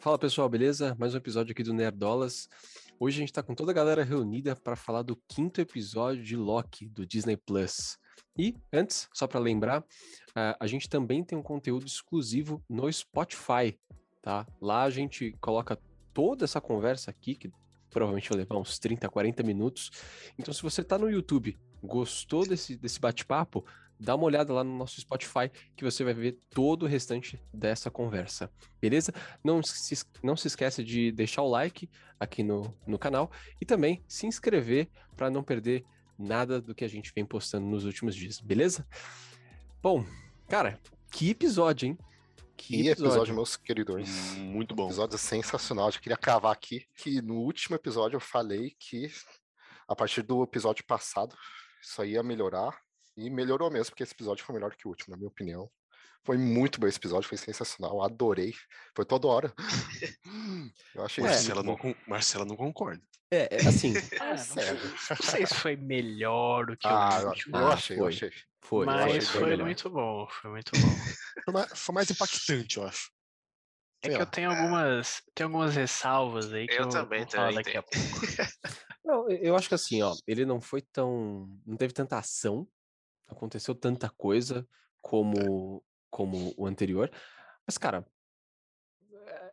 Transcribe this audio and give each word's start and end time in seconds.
Fala 0.00 0.18
pessoal, 0.18 0.48
beleza? 0.48 0.96
Mais 0.98 1.12
um 1.12 1.18
episódio 1.18 1.52
aqui 1.52 1.62
do 1.62 1.74
Nerdolas. 1.74 2.48
Hoje 2.98 3.18
a 3.18 3.20
gente 3.20 3.34
tá 3.34 3.42
com 3.42 3.54
toda 3.54 3.70
a 3.70 3.74
galera 3.74 4.02
reunida 4.02 4.56
para 4.56 4.74
falar 4.74 5.02
do 5.02 5.14
quinto 5.28 5.60
episódio 5.60 6.24
de 6.24 6.36
Loki 6.36 6.88
do 6.88 7.06
Disney 7.06 7.36
Plus. 7.36 7.98
E 8.34 8.54
antes, 8.72 9.10
só 9.12 9.26
para 9.26 9.38
lembrar, 9.38 9.84
a 10.58 10.66
gente 10.66 10.88
também 10.88 11.22
tem 11.22 11.36
um 11.36 11.42
conteúdo 11.42 11.84
exclusivo 11.84 12.64
no 12.66 12.90
Spotify, 12.90 13.78
tá? 14.22 14.46
Lá 14.58 14.84
a 14.84 14.90
gente 14.90 15.36
coloca 15.38 15.78
toda 16.14 16.44
essa 16.44 16.62
conversa 16.62 17.10
aqui, 17.10 17.34
que 17.34 17.52
provavelmente 17.90 18.30
vai 18.30 18.38
levar 18.38 18.56
uns 18.56 18.78
30, 18.78 19.06
40 19.06 19.42
minutos. 19.42 19.90
Então, 20.38 20.54
se 20.54 20.62
você 20.62 20.82
tá 20.82 20.96
no 20.96 21.10
YouTube, 21.10 21.58
gostou 21.82 22.46
desse, 22.46 22.74
desse 22.74 22.98
bate-papo, 22.98 23.66
dá 24.00 24.14
uma 24.14 24.24
olhada 24.24 24.52
lá 24.52 24.64
no 24.64 24.76
nosso 24.76 24.98
Spotify 24.98 25.50
que 25.76 25.84
você 25.84 26.02
vai 26.02 26.14
ver 26.14 26.38
todo 26.48 26.84
o 26.84 26.86
restante 26.86 27.38
dessa 27.52 27.90
conversa, 27.90 28.50
beleza? 28.80 29.12
Não 29.44 29.62
se, 29.62 29.94
não 30.22 30.36
se 30.36 30.48
esqueça 30.48 30.82
de 30.82 31.12
deixar 31.12 31.42
o 31.42 31.48
like 31.48 31.88
aqui 32.18 32.42
no, 32.42 32.74
no 32.86 32.98
canal 32.98 33.30
e 33.60 33.66
também 33.66 34.02
se 34.08 34.26
inscrever 34.26 34.88
para 35.16 35.30
não 35.30 35.42
perder 35.42 35.84
nada 36.18 36.60
do 36.60 36.74
que 36.74 36.84
a 36.84 36.88
gente 36.88 37.12
vem 37.14 37.26
postando 37.26 37.66
nos 37.66 37.84
últimos 37.84 38.14
dias, 38.14 38.40
beleza? 38.40 38.86
Bom, 39.82 40.04
cara, 40.48 40.80
que 41.10 41.30
episódio, 41.30 41.88
hein? 41.88 41.98
Que, 42.56 42.76
que 42.76 42.88
episódio. 42.88 43.12
episódio, 43.12 43.34
meus 43.34 43.56
queridos. 43.56 44.08
Muito 44.36 44.74
bom. 44.74 44.86
Episódio 44.86 45.16
sensacional. 45.16 45.88
Eu 45.88 46.00
queria 46.00 46.16
cravar 46.16 46.52
aqui 46.52 46.86
que 46.94 47.22
no 47.22 47.36
último 47.36 47.76
episódio 47.76 48.16
eu 48.16 48.20
falei 48.20 48.74
que 48.78 49.10
a 49.88 49.96
partir 49.96 50.22
do 50.22 50.42
episódio 50.42 50.84
passado 50.84 51.34
isso 51.80 52.02
aí 52.02 52.12
ia 52.12 52.22
melhorar 52.22 52.78
e 53.16 53.30
melhorou 53.30 53.70
mesmo, 53.70 53.90
porque 53.90 54.02
esse 54.02 54.12
episódio 54.12 54.44
foi 54.44 54.54
melhor 54.54 54.74
que 54.74 54.86
o 54.86 54.90
último, 54.90 55.12
na 55.12 55.16
minha 55.16 55.28
opinião. 55.28 55.70
Foi 56.24 56.36
muito 56.36 56.78
bom 56.78 56.86
esse 56.86 56.98
episódio, 56.98 57.28
foi 57.28 57.38
sensacional, 57.38 58.02
adorei. 58.02 58.54
Foi 58.94 59.04
toda 59.04 59.26
hora. 59.26 59.54
Eu 60.94 61.04
achei 61.04 61.24
Marcela, 61.24 61.62
não, 61.62 61.76
Marcela 62.06 62.44
não 62.44 62.56
concorda. 62.56 63.02
É, 63.32 63.48
é 63.56 63.68
assim. 63.68 63.94
Ah, 64.20 64.34
não, 64.54 65.16
não, 65.16 65.16
sei 65.22 65.46
se 65.46 65.54
foi 65.54 65.76
melhor 65.76 66.66
do 66.66 66.76
que 66.76 66.86
ah, 66.86 67.22
o 67.24 67.28
último. 67.28 67.56
Eu 67.56 67.68
achei, 67.68 67.96
foi. 67.96 68.04
eu 68.04 68.08
achei. 68.08 68.32
Foi, 68.62 68.86
mas 68.86 69.00
achei 69.00 69.20
foi 69.20 69.56
muito 69.56 69.88
bom, 69.88 70.28
foi 70.28 70.50
muito 70.50 70.72
bom. 70.72 70.88
foi, 71.44 71.54
mais, 71.54 71.78
foi 71.78 71.94
mais 71.94 72.10
impactante, 72.10 72.76
eu 72.76 72.84
acho. 72.84 73.10
É 74.02 74.08
que 74.08 74.16
eu 74.16 74.26
tenho 74.26 74.50
algumas, 74.50 75.22
tenho 75.34 75.48
algumas 75.48 75.74
ressalvas 75.74 76.52
aí 76.52 76.66
que 76.66 76.74
eu, 76.74 76.84
eu 76.84 76.88
também 76.88 77.20
vou 77.20 77.30
falar 77.30 77.52
daqui 77.52 77.76
a 77.76 77.82
pouco. 77.82 78.26
Não, 79.04 79.30
eu 79.30 79.54
acho 79.54 79.68
que 79.68 79.74
assim, 79.74 80.02
ó, 80.02 80.14
ele 80.26 80.46
não 80.46 80.60
foi 80.60 80.80
tão, 80.80 81.48
não 81.66 81.76
teve 81.76 81.92
tanta 81.92 82.18
ação, 82.18 82.66
aconteceu 83.30 83.74
tanta 83.74 84.08
coisa 84.10 84.66
como 85.00 85.82
como 86.10 86.52
o 86.56 86.66
anterior. 86.66 87.10
Mas, 87.66 87.78
cara, 87.78 88.04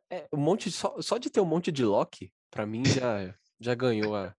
é, 0.09 0.17
é, 0.17 0.28
um 0.34 0.38
monte 0.38 0.72
só, 0.72 1.00
só 1.02 1.17
de 1.17 1.30
ter 1.30 1.39
um 1.39 1.45
monte 1.45 1.72
de 1.72 1.86
Loki, 1.86 2.34
para 2.50 2.66
mim 2.66 2.84
já, 2.84 3.36
já 3.59 3.75
ganhou 3.75 4.16
a, 4.16 4.36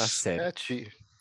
a 0.00 0.06
série. 0.06 0.42
É, 0.42 0.52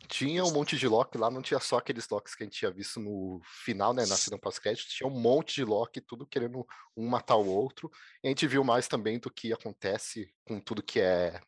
tinha 0.08 0.44
um 0.44 0.52
monte 0.52 0.78
de 0.78 0.88
Loki 0.88 1.18
lá, 1.18 1.32
não 1.32 1.42
tinha 1.42 1.60
só 1.60 1.78
aqueles 1.78 2.08
Locks 2.10 2.36
que 2.36 2.44
a 2.44 2.46
gente 2.46 2.58
tinha 2.58 2.72
visto 2.72 3.00
no 3.00 3.42
final, 3.44 3.94
né, 3.94 4.06
na 4.06 4.16
cena 4.16 4.38
pós-crédito, 4.38 4.88
tinha 4.90 5.10
um 5.10 5.20
monte 5.20 5.56
de 5.56 5.64
Loki, 5.64 6.00
tudo 6.00 6.28
querendo 6.28 6.66
um 6.96 7.08
matar 7.08 7.36
o 7.36 7.48
outro. 7.48 7.90
E 8.24 8.28
a 8.28 8.30
gente 8.30 8.46
viu 8.46 8.64
mais 8.64 8.88
também 8.88 9.20
do 9.20 9.32
que 9.32 9.52
acontece 9.52 10.32
com 10.46 10.60
tudo 10.60 10.84
que 10.84 11.00
é 11.00 11.42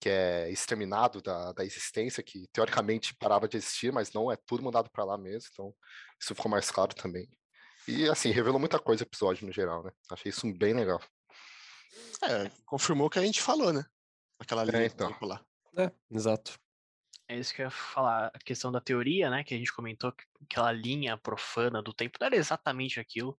que 0.00 0.08
é 0.08 0.50
exterminado 0.50 1.22
da, 1.22 1.52
da 1.52 1.64
existência, 1.64 2.22
que 2.22 2.46
teoricamente 2.52 3.14
parava 3.16 3.48
de 3.48 3.56
existir, 3.56 3.92
mas 3.92 4.12
não 4.12 4.30
é 4.30 4.36
tudo 4.46 4.62
mandado 4.62 4.90
para 4.90 5.04
lá 5.04 5.16
mesmo, 5.16 5.48
então 5.52 5.74
isso 6.20 6.34
ficou 6.34 6.50
mais 6.50 6.70
claro 6.70 6.94
também. 6.94 7.28
E 7.88 8.08
assim, 8.08 8.30
revelou 8.30 8.58
muita 8.58 8.78
coisa 8.78 9.04
o 9.04 9.06
episódio 9.06 9.46
no 9.46 9.52
geral, 9.52 9.82
né? 9.84 9.90
Achei 10.10 10.30
isso 10.30 10.52
bem 10.54 10.74
legal. 10.74 11.00
É, 12.22 12.50
confirmou 12.64 13.06
o 13.06 13.10
que 13.10 13.18
a 13.18 13.22
gente 13.22 13.40
falou, 13.40 13.72
né? 13.72 13.84
Aquela 14.38 14.64
linha 14.64 14.82
é, 14.82 14.86
então. 14.86 15.14
lá. 15.22 15.44
É, 15.78 15.90
exato. 16.10 16.58
É 17.28 17.36
isso 17.36 17.54
que 17.54 17.62
eu 17.62 17.66
ia 17.66 17.70
falar, 17.70 18.30
a 18.32 18.38
questão 18.38 18.70
da 18.70 18.80
teoria, 18.80 19.30
né? 19.30 19.42
Que 19.44 19.54
a 19.54 19.58
gente 19.58 19.72
comentou, 19.72 20.12
aquela 20.42 20.72
linha 20.72 21.16
profana 21.16 21.82
do 21.82 21.92
tempo, 21.92 22.18
não 22.20 22.26
era 22.26 22.36
exatamente 22.36 23.00
aquilo. 23.00 23.36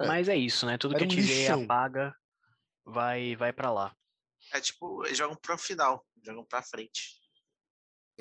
É. 0.00 0.06
Mas 0.06 0.28
é 0.28 0.36
isso, 0.36 0.64
né? 0.66 0.78
Tudo 0.78 0.94
era 0.94 1.06
que 1.06 1.12
a 1.12 1.16
gente 1.16 1.26
vê 1.26 1.48
apaga, 1.48 2.14
vai, 2.84 3.36
vai 3.36 3.52
para 3.52 3.70
lá. 3.70 3.94
É 4.52 4.60
tipo, 4.60 5.04
eles 5.04 5.18
jogam 5.18 5.36
pro 5.36 5.58
final, 5.58 6.06
jogam 6.24 6.44
pra 6.44 6.62
frente. 6.62 7.20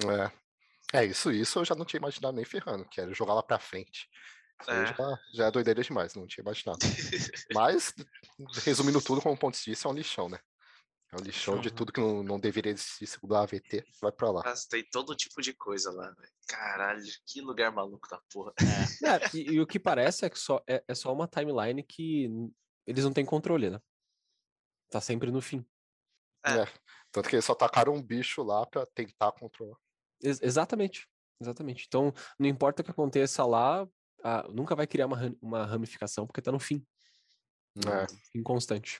É. 0.03 0.47
É, 0.93 1.05
isso, 1.05 1.31
isso 1.31 1.59
eu 1.59 1.65
já 1.65 1.75
não 1.75 1.85
tinha 1.85 1.99
imaginado 1.99 2.35
nem 2.35 2.45
ferrando, 2.45 2.87
que 2.87 3.01
era 3.01 3.13
jogar 3.13 3.33
lá 3.33 3.43
pra 3.43 3.59
frente. 3.59 4.09
É. 4.67 4.85
Já, 4.87 5.19
já 5.33 5.45
é 5.47 5.51
doideira 5.51 5.83
demais, 5.83 6.15
não 6.15 6.25
tinha 6.25 6.41
imaginado. 6.41 6.79
Mas, 7.53 7.93
resumindo 8.63 9.01
tudo, 9.01 9.21
como 9.21 9.35
o 9.35 9.37
Pontes 9.37 9.63
disse, 9.63 9.85
é 9.85 9.89
um 9.89 9.93
lixão, 9.93 10.29
né? 10.29 10.39
É 11.11 11.15
um 11.15 11.23
lixão 11.23 11.59
de 11.59 11.71
tudo 11.71 11.91
que 11.91 12.01
não, 12.01 12.23
não 12.23 12.39
deveria 12.39 12.71
existir 12.71 13.07
segundo 13.07 13.35
a 13.35 13.41
AVT, 13.41 13.85
vai 14.01 14.11
pra 14.11 14.29
lá. 14.29 14.41
Mas 14.43 14.65
tem 14.65 14.83
todo 14.89 15.15
tipo 15.15 15.41
de 15.41 15.53
coisa 15.53 15.91
lá, 15.91 16.09
velho. 16.11 16.31
Caralho, 16.47 17.03
que 17.25 17.39
lugar 17.39 17.71
maluco 17.71 18.09
da 18.09 18.19
porra. 18.31 18.53
É. 18.59 19.07
é 19.07 19.19
e, 19.33 19.53
e, 19.53 19.61
o 19.61 19.67
que 19.67 19.79
parece 19.79 20.25
é 20.25 20.29
que 20.29 20.39
só, 20.39 20.61
é, 20.67 20.83
é 20.87 20.95
só 20.95 21.13
uma 21.13 21.27
timeline 21.27 21.81
que 21.83 22.29
eles 22.85 23.05
não 23.05 23.13
têm 23.13 23.25
controle, 23.25 23.69
né? 23.69 23.79
Tá 24.89 24.99
sempre 24.99 25.31
no 25.31 25.41
fim. 25.41 25.65
É. 26.47 26.61
é. 26.61 26.67
Tanto 27.11 27.29
que 27.29 27.35
eles 27.35 27.45
só 27.45 27.55
tacaram 27.55 27.93
um 27.93 28.01
bicho 28.01 28.43
lá 28.43 28.65
pra 28.65 28.85
tentar 28.87 29.31
controlar. 29.31 29.77
Ex 30.21 30.41
exatamente. 30.41 31.07
Exatamente. 31.39 31.85
Então, 31.87 32.13
não 32.39 32.47
importa 32.47 32.81
o 32.81 32.85
que 32.85 32.91
aconteça 32.91 33.45
lá, 33.45 33.87
nunca 34.49 34.75
vai 34.75 34.87
criar 34.87 35.05
uma, 35.05 35.35
uma 35.41 35.65
ramificação 35.65 36.25
porque 36.25 36.41
tá 36.41 36.51
no 36.51 36.59
fim. 36.59 36.85
É. 37.77 38.07
Fim 38.31 38.41
constante. 38.41 38.99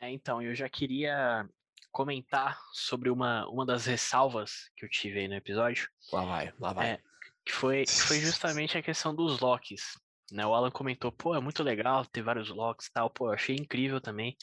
É, 0.00 0.10
então, 0.10 0.40
eu 0.40 0.54
já 0.54 0.68
queria 0.68 1.48
comentar 1.90 2.60
sobre 2.72 3.10
uma, 3.10 3.48
uma 3.48 3.66
das 3.66 3.86
ressalvas 3.86 4.70
que 4.76 4.84
eu 4.84 4.88
tive 4.88 5.20
aí 5.20 5.28
no 5.28 5.34
episódio. 5.34 5.88
Lá 6.12 6.24
vai, 6.24 6.54
lá 6.60 6.72
vai. 6.72 6.90
É, 6.92 7.02
que, 7.44 7.52
foi, 7.52 7.84
que 7.84 8.02
foi 8.02 8.20
justamente 8.20 8.78
a 8.78 8.82
questão 8.82 9.14
dos 9.14 9.40
locks. 9.40 9.98
Né? 10.30 10.46
O 10.46 10.54
Alan 10.54 10.70
comentou, 10.70 11.10
pô, 11.10 11.34
é 11.34 11.40
muito 11.40 11.62
legal 11.62 12.04
ter 12.06 12.22
vários 12.22 12.50
locks 12.50 12.86
e 12.86 12.92
tal. 12.92 13.10
Pô, 13.10 13.28
eu 13.28 13.32
achei 13.32 13.56
incrível 13.56 14.00
também 14.00 14.36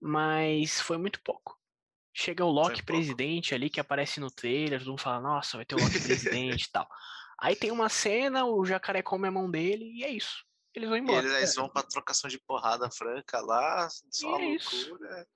mas 0.00 0.80
foi 0.80 0.96
muito 0.96 1.20
pouco. 1.22 1.58
Chega 2.12 2.44
o 2.44 2.50
Loki 2.50 2.82
presidente 2.82 3.54
ali 3.54 3.70
que 3.70 3.80
aparece 3.80 4.18
no 4.18 4.30
trailer, 4.30 4.80
todo 4.80 4.90
mundo 4.90 5.00
fala, 5.00 5.20
nossa, 5.20 5.56
vai 5.56 5.64
ter 5.64 5.74
o 5.74 5.78
Loki 5.78 6.00
presidente 6.00 6.64
e 6.64 6.70
tal. 6.70 6.88
Aí 7.38 7.56
tem 7.56 7.70
uma 7.70 7.88
cena, 7.88 8.44
o 8.44 8.64
jacaré 8.64 9.02
come 9.02 9.28
a 9.28 9.30
mão 9.30 9.50
dele 9.50 9.84
e 9.94 10.04
é 10.04 10.10
isso. 10.10 10.44
Eles 10.74 10.88
vão 10.88 10.98
embora. 10.98 11.26
E 11.26 11.36
eles 11.36 11.54
vão 11.54 11.68
pra 11.68 11.82
trocação 11.82 12.28
de 12.30 12.38
porrada 12.38 12.88
franca 12.90 13.40
lá, 13.40 13.88
só 14.10 14.38
e 14.40 14.44
é 14.44 14.58
loucura. 14.58 15.26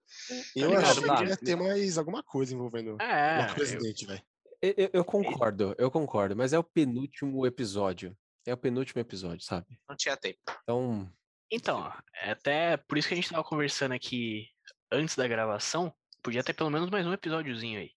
Eu 0.55 0.71
tá 0.71 0.79
acho 0.79 1.03
que 1.03 1.25
ia 1.25 1.37
ter 1.37 1.57
mais 1.57 1.99
alguma 1.99 2.23
coisa 2.23 2.55
envolvendo 2.55 3.01
é, 3.01 3.47
o 3.51 3.55
presidente, 3.55 4.07
velho. 4.07 4.23
Eu, 4.63 4.75
eu, 4.77 4.91
eu, 4.95 5.05
concordo, 5.05 5.75
eu 5.77 5.91
concordo, 5.91 6.37
mas 6.37 6.53
é 6.53 6.59
o 6.59 6.65
penúltimo 6.65 7.45
episódio. 7.47 8.17
É 8.47 8.55
o 8.55 8.57
penúltimo 8.57 9.01
episódio, 9.01 9.45
sabe? 9.45 9.79
Não 9.89 9.97
tinha 9.97 10.17
tempo. 10.17 10.39
Então. 10.63 11.11
Então, 11.51 11.93
é 12.23 12.31
até 12.31 12.77
por 12.77 12.97
isso 12.97 13.09
que 13.09 13.15
a 13.15 13.17
gente 13.17 13.31
tava 13.31 13.45
conversando 13.45 13.93
aqui 13.93 14.49
antes 14.95 15.17
da 15.17 15.27
gravação, 15.27 15.93
podia 16.23 16.43
ter 16.43 16.55
pelo 16.55 16.71
menos 16.71 16.89
mais 16.91 17.07
um 17.07 17.13
episódiozinho 17.13 17.81
aí. 17.81 17.91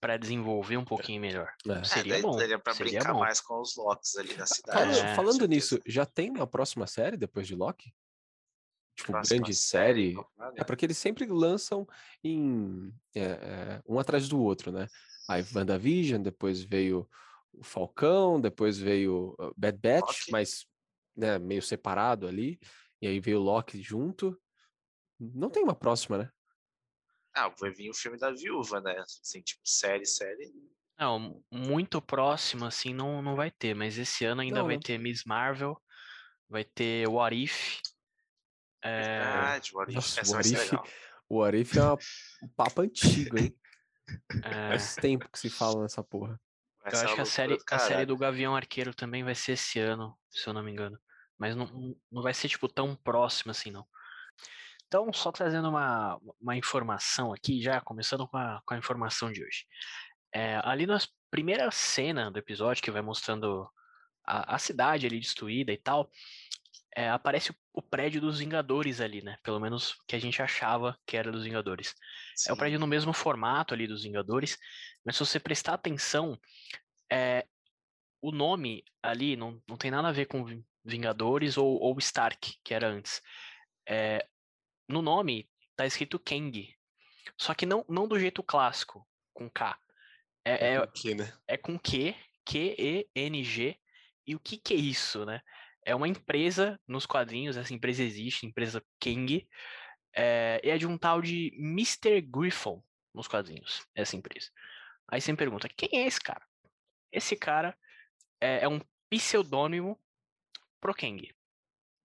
para 0.00 0.16
desenvolver 0.16 0.76
um 0.76 0.84
pouquinho 0.84 1.20
melhor. 1.20 1.52
É. 1.68 1.84
Seria 1.84 2.18
é, 2.18 2.22
bom. 2.22 2.38
Seria 2.38 2.58
pra 2.58 2.72
seria 2.72 2.92
brincar 3.00 3.12
bom. 3.12 3.20
mais 3.20 3.40
com 3.40 3.60
os 3.60 3.76
Locks 3.76 4.16
ali 4.16 4.34
da 4.34 4.46
cidade. 4.46 4.78
Falando, 4.78 5.04
é, 5.04 5.14
falando 5.14 5.48
nisso, 5.48 5.80
já 5.84 6.06
tem 6.06 6.30
uma 6.30 6.46
próxima 6.46 6.86
série 6.86 7.16
depois 7.16 7.46
de 7.46 7.54
Loki? 7.54 7.92
Tipo, 8.96 9.12
próxima 9.12 9.36
grande 9.38 9.54
série. 9.54 10.14
série. 10.14 10.54
É 10.56 10.64
porque 10.64 10.86
eles 10.86 10.98
sempre 10.98 11.26
lançam 11.26 11.86
em 12.22 12.92
é, 13.14 13.22
é, 13.22 13.82
um 13.86 13.98
atrás 13.98 14.28
do 14.28 14.40
outro, 14.40 14.72
né? 14.72 14.88
Aí 15.28 15.44
WandaVision, 15.54 16.22
depois 16.22 16.62
veio 16.62 17.08
o 17.52 17.62
Falcão, 17.62 18.40
depois 18.40 18.78
veio 18.78 19.36
Bad 19.56 19.78
Batch, 19.78 20.02
Loki. 20.02 20.32
mas 20.32 20.66
né, 21.16 21.38
meio 21.38 21.60
separado 21.60 22.26
ali. 22.26 22.58
E 23.00 23.06
aí 23.06 23.20
veio 23.20 23.40
Loki 23.40 23.82
junto. 23.82 24.38
Não 25.18 25.50
tem 25.50 25.62
uma 25.62 25.74
próxima, 25.74 26.18
né? 26.18 26.30
Ah, 27.34 27.48
vai 27.48 27.70
vir 27.70 27.90
o 27.90 27.94
filme 27.94 28.18
da 28.18 28.30
viúva, 28.30 28.80
né? 28.80 28.98
Assim, 28.98 29.40
tipo, 29.40 29.60
série, 29.64 30.06
série. 30.06 30.52
Não, 30.98 31.42
muito 31.50 32.02
próximo, 32.02 32.64
assim, 32.64 32.92
não, 32.92 33.22
não 33.22 33.36
vai 33.36 33.50
ter, 33.50 33.74
mas 33.74 33.96
esse 33.96 34.24
ano 34.24 34.40
ainda 34.40 34.60
não, 34.60 34.66
vai 34.66 34.78
ter 34.78 34.98
Miss 34.98 35.22
Marvel, 35.24 35.80
vai 36.48 36.64
ter 36.64 37.08
What 37.08 37.36
If. 37.36 37.80
É... 38.82 39.20
Verdade, 39.20 39.74
What 39.74 39.92
If, 39.92 39.94
Nossa, 39.94 40.20
essa 40.20 40.36
What 40.36 40.52
If, 40.52 40.72
o 41.28 41.38
What 41.38 41.56
If 41.56 41.76
é 41.76 41.82
uma, 41.82 41.98
um 42.42 42.48
papo 42.48 42.82
antigo, 42.82 43.38
hein? 43.38 43.56
É... 44.42 44.70
Faz 44.70 44.94
tempo 44.94 45.28
que 45.30 45.38
se 45.38 45.50
fala 45.50 45.82
nessa 45.82 46.02
porra. 46.02 46.40
Eu 46.82 46.98
acho 46.98 47.14
que 47.14 47.20
a 47.20 47.26
série, 47.26 47.58
a 47.70 47.78
série 47.78 48.06
do 48.06 48.16
Gavião 48.16 48.56
Arqueiro 48.56 48.94
também 48.94 49.22
vai 49.22 49.34
ser 49.34 49.52
esse 49.52 49.78
ano, 49.78 50.18
se 50.30 50.48
eu 50.48 50.54
não 50.54 50.62
me 50.62 50.72
engano. 50.72 50.98
Mas 51.36 51.54
não, 51.54 51.94
não 52.10 52.22
vai 52.22 52.32
ser, 52.32 52.48
tipo, 52.48 52.66
tão 52.68 52.96
próximo 52.96 53.50
assim, 53.50 53.70
não. 53.70 53.86
Então, 54.88 55.12
só 55.12 55.30
trazendo 55.30 55.68
uma, 55.68 56.18
uma 56.40 56.56
informação 56.56 57.32
aqui, 57.32 57.60
já 57.60 57.78
começando 57.78 58.26
com 58.26 58.38
a, 58.38 58.62
com 58.64 58.72
a 58.72 58.78
informação 58.78 59.30
de 59.30 59.44
hoje. 59.44 59.66
É, 60.34 60.60
ali 60.64 60.86
na 60.86 60.98
primeira 61.30 61.70
cena 61.70 62.30
do 62.30 62.38
episódio, 62.38 62.82
que 62.82 62.90
vai 62.90 63.02
mostrando 63.02 63.68
a, 64.26 64.54
a 64.54 64.58
cidade 64.58 65.06
ali 65.06 65.20
destruída 65.20 65.70
e 65.70 65.76
tal, 65.76 66.10
é, 66.96 67.10
aparece 67.10 67.50
o, 67.50 67.54
o, 67.74 67.82
prédio 67.82 68.18
dos 68.18 68.38
Vingadores 68.38 68.98
ali, 68.98 69.22
né? 69.22 69.36
Pelo 69.42 69.60
menos 69.60 69.94
que 70.06 70.16
a 70.16 70.18
gente 70.18 70.40
achava 70.40 70.98
que 71.06 71.18
era 71.18 71.30
dos 71.30 71.44
Vingadores. 71.44 71.94
Sim. 72.34 72.50
É 72.50 72.52
o 72.54 72.56
prédio 72.56 72.80
no 72.80 72.86
mesmo 72.86 73.12
formato 73.12 73.74
ali 73.74 73.86
dos 73.86 74.04
Vingadores, 74.04 74.56
mas 75.04 75.16
se 75.16 75.20
você 75.20 75.38
prestar 75.38 75.74
atenção, 75.74 76.38
é, 77.12 77.46
o 78.22 78.32
nome 78.32 78.82
ali 79.02 79.36
não, 79.36 79.62
não 79.68 79.76
tem 79.76 79.90
nada 79.90 80.08
a 80.08 80.12
ver 80.12 80.24
com 80.24 80.46
Vingadores 80.82 81.58
ou, 81.58 81.78
ou 81.78 81.98
Stark, 81.98 82.54
que 82.64 82.72
era 82.72 82.88
antes. 82.88 83.20
É, 83.86 84.26
no 84.88 85.02
nome 85.02 85.48
tá 85.76 85.86
escrito 85.86 86.18
Kang, 86.18 86.74
só 87.36 87.54
que 87.54 87.66
não, 87.66 87.84
não 87.88 88.08
do 88.08 88.18
jeito 88.18 88.42
clássico, 88.42 89.06
com 89.32 89.48
K. 89.48 89.78
É, 90.44 90.74
é, 90.74 90.86
com 90.86 90.92
Q, 90.92 91.14
né? 91.14 91.32
É 91.46 91.56
com 91.56 91.78
Q, 91.78 92.14
Q-E-N-G. 92.44 93.78
E 94.26 94.34
o 94.34 94.40
que, 94.40 94.56
que 94.56 94.74
é 94.74 94.76
isso, 94.76 95.24
né? 95.24 95.40
É 95.84 95.94
uma 95.94 96.08
empresa 96.08 96.80
nos 96.86 97.06
quadrinhos, 97.06 97.56
essa 97.56 97.72
empresa 97.72 98.02
existe, 98.02 98.46
empresa 98.46 98.84
Kang, 99.00 99.48
é, 100.14 100.60
e 100.62 100.70
é 100.70 100.76
de 100.76 100.86
um 100.86 100.98
tal 100.98 101.22
de 101.22 101.52
Mr. 101.56 102.20
Griffon 102.20 102.82
nos 103.14 103.28
quadrinhos, 103.28 103.86
essa 103.94 104.16
empresa. 104.16 104.50
Aí 105.06 105.20
você 105.20 105.32
me 105.32 105.38
pergunta, 105.38 105.68
quem 105.68 105.88
é 105.92 106.06
esse 106.06 106.20
cara? 106.20 106.44
Esse 107.10 107.36
cara 107.36 107.76
é, 108.40 108.64
é 108.64 108.68
um 108.68 108.80
pseudônimo 109.08 109.98
pro 110.80 110.94
Kang. 110.94 111.34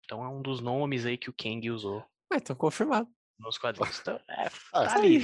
Então 0.03 0.23
é 0.23 0.27
um 0.27 0.41
dos 0.41 0.59
nomes 0.59 1.05
aí 1.05 1.17
que 1.17 1.29
o 1.29 1.33
Kang 1.33 1.69
usou. 1.71 2.05
Ah, 2.33 2.37
então 2.37 2.55
confirmado. 2.55 3.07
Nos 3.39 3.59
quadrinhos. 3.59 3.99
Então, 3.99 4.19
é, 4.27 4.49
ah, 4.73 4.85
tá 4.87 4.95
ali. 4.95 5.21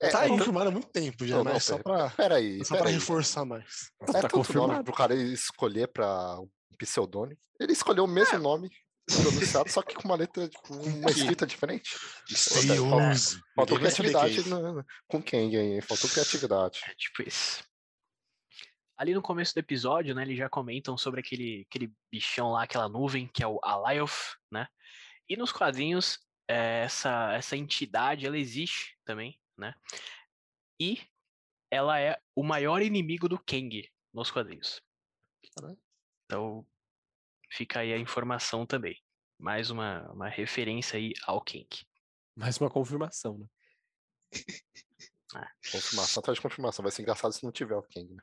É, 0.00 0.08
tá 0.08 0.24
é, 0.24 0.28
confirmado 0.28 0.68
há 0.68 0.72
muito 0.72 0.88
tempo 0.88 1.26
já, 1.26 1.36
não, 1.36 1.44
mas 1.44 1.52
não, 1.52 1.60
só 1.60 1.78
pra, 1.78 2.10
peraí, 2.10 2.64
só 2.64 2.78
pra 2.78 2.90
reforçar 2.90 3.44
mais. 3.44 3.90
É 4.14 4.20
tá 4.22 4.28
confirmado. 4.28 4.72
nome 4.72 4.84
pro 4.84 4.94
cara 4.94 5.14
escolher 5.14 5.88
pra 5.88 6.38
um 6.40 6.48
pseudônimo. 6.78 7.38
Ele 7.60 7.72
escolheu 7.72 8.04
o 8.04 8.08
mesmo 8.08 8.36
é. 8.36 8.38
nome 8.38 8.70
pronunciado, 9.06 9.70
só 9.70 9.82
que 9.82 9.94
com 9.94 10.04
uma 10.04 10.16
letra, 10.16 10.48
com 10.62 10.74
uma 10.74 11.10
escrita 11.10 11.46
diferente. 11.46 11.96
Misterioso. 12.28 13.40
Faltou 13.54 13.78
criatividade 13.78 14.40
é 14.40 14.84
com 15.06 15.22
quem, 15.22 15.54
hein? 15.54 15.80
Faltou 15.82 16.08
criatividade. 16.08 16.80
É 16.86 16.94
tipo 16.94 17.22
isso. 17.22 17.62
Ali 18.98 19.12
no 19.12 19.20
começo 19.20 19.54
do 19.54 19.58
episódio, 19.58 20.14
né, 20.14 20.22
eles 20.22 20.38
já 20.38 20.48
comentam 20.48 20.96
sobre 20.96 21.20
aquele, 21.20 21.66
aquele 21.68 21.92
bichão 22.10 22.52
lá, 22.52 22.62
aquela 22.62 22.88
nuvem, 22.88 23.28
que 23.28 23.42
é 23.42 23.46
o 23.46 23.60
Alioth, 23.62 24.36
né? 24.50 24.66
E 25.28 25.36
nos 25.36 25.52
quadrinhos, 25.52 26.18
é, 26.48 26.82
essa, 26.84 27.32
essa 27.34 27.56
entidade, 27.56 28.26
ela 28.26 28.38
existe 28.38 28.98
também, 29.04 29.40
né? 29.56 29.74
E 30.80 31.00
ela 31.70 31.98
é 31.98 32.20
o 32.34 32.42
maior 32.42 32.82
inimigo 32.82 33.28
do 33.28 33.38
Kang 33.38 33.90
nos 34.12 34.30
quadrinhos. 34.30 34.82
Então, 36.24 36.66
fica 37.50 37.80
aí 37.80 37.92
a 37.92 37.98
informação 37.98 38.66
também. 38.66 39.02
Mais 39.38 39.70
uma, 39.70 40.10
uma 40.12 40.28
referência 40.28 40.96
aí 40.96 41.12
ao 41.24 41.42
Kang. 41.42 41.68
Mais 42.34 42.58
uma 42.58 42.70
confirmação, 42.70 43.38
né? 43.38 43.46
ah. 45.34 45.50
Confirmação 45.70 46.20
atrás 46.20 46.36
de 46.36 46.42
confirmação. 46.42 46.82
Vai 46.82 46.92
ser 46.92 47.02
engraçado 47.02 47.32
se 47.32 47.44
não 47.44 47.52
tiver 47.52 47.76
o 47.76 47.82
Kang, 47.82 48.14
né? 48.14 48.22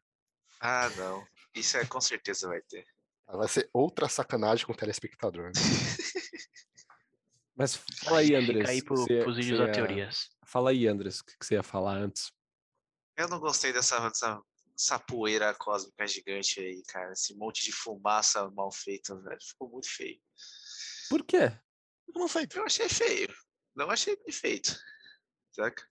Ah, 0.59 0.89
não. 0.91 1.27
Isso 1.53 1.77
é 1.77 1.85
com 1.85 1.99
certeza 1.99 2.47
vai 2.47 2.61
ter. 2.61 2.85
Vai 3.27 3.47
ser 3.47 3.69
outra 3.73 4.07
sacanagem 4.09 4.65
com 4.65 4.73
o 4.73 4.75
telespectador. 4.75 5.45
Né? 5.45 5.51
Mas 7.55 7.75
fala 7.75 8.19
aí, 8.19 8.35
Andrés. 8.35 8.59
Fica 8.59 8.71
aí 8.71 8.83
pro, 8.83 8.95
você, 8.95 9.21
pros 9.21 9.37
vídeos 9.37 9.59
da 9.59 9.71
teorias. 9.71 10.29
Fala 10.45 10.71
aí, 10.71 10.87
Andrés, 10.87 11.19
o 11.19 11.25
que 11.25 11.35
você 11.39 11.55
ia 11.55 11.63
falar 11.63 11.97
antes? 11.97 12.31
Eu 13.15 13.27
não 13.27 13.39
gostei 13.39 13.71
dessa, 13.71 13.99
dessa, 14.09 14.41
dessa 14.75 14.99
poeira 14.99 15.53
cósmica 15.53 16.07
gigante 16.07 16.59
aí, 16.59 16.81
cara. 16.87 17.11
Esse 17.13 17.35
monte 17.35 17.63
de 17.63 17.71
fumaça 17.71 18.49
mal 18.51 18.71
feita, 18.71 19.15
velho. 19.15 19.39
Ficou 19.41 19.69
muito 19.69 19.87
feio. 19.87 20.19
Por 21.09 21.23
quê? 21.23 21.55
Não 22.15 22.27
feito. 22.27 22.57
Eu 22.57 22.65
achei 22.65 22.89
feio. 22.89 23.33
Não 23.75 23.89
achei 23.89 24.15
bem 24.15 24.31
feito. 24.31 24.75
Saca? 25.51 25.87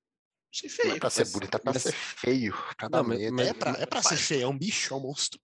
Achei 0.52 0.68
feio. 0.68 0.88
Não 0.88 0.96
é 0.96 1.00
pra 1.00 1.10
ser 1.10 1.28
bonito, 1.28 1.54
é 1.54 1.58
pra 1.58 1.72
mas... 1.72 1.82
ser 1.82 1.92
feio. 1.92 2.54
Cada 2.76 2.98
não, 2.98 3.08
mas, 3.08 3.30
mas, 3.30 3.48
é 3.48 3.54
pra, 3.54 3.70
é 3.70 3.86
pra 3.86 4.02
ser 4.02 4.16
feio, 4.16 4.42
é 4.42 4.48
um 4.48 4.58
bicho, 4.58 4.92
é 4.92 4.96
um 4.96 5.00
monstro. 5.00 5.40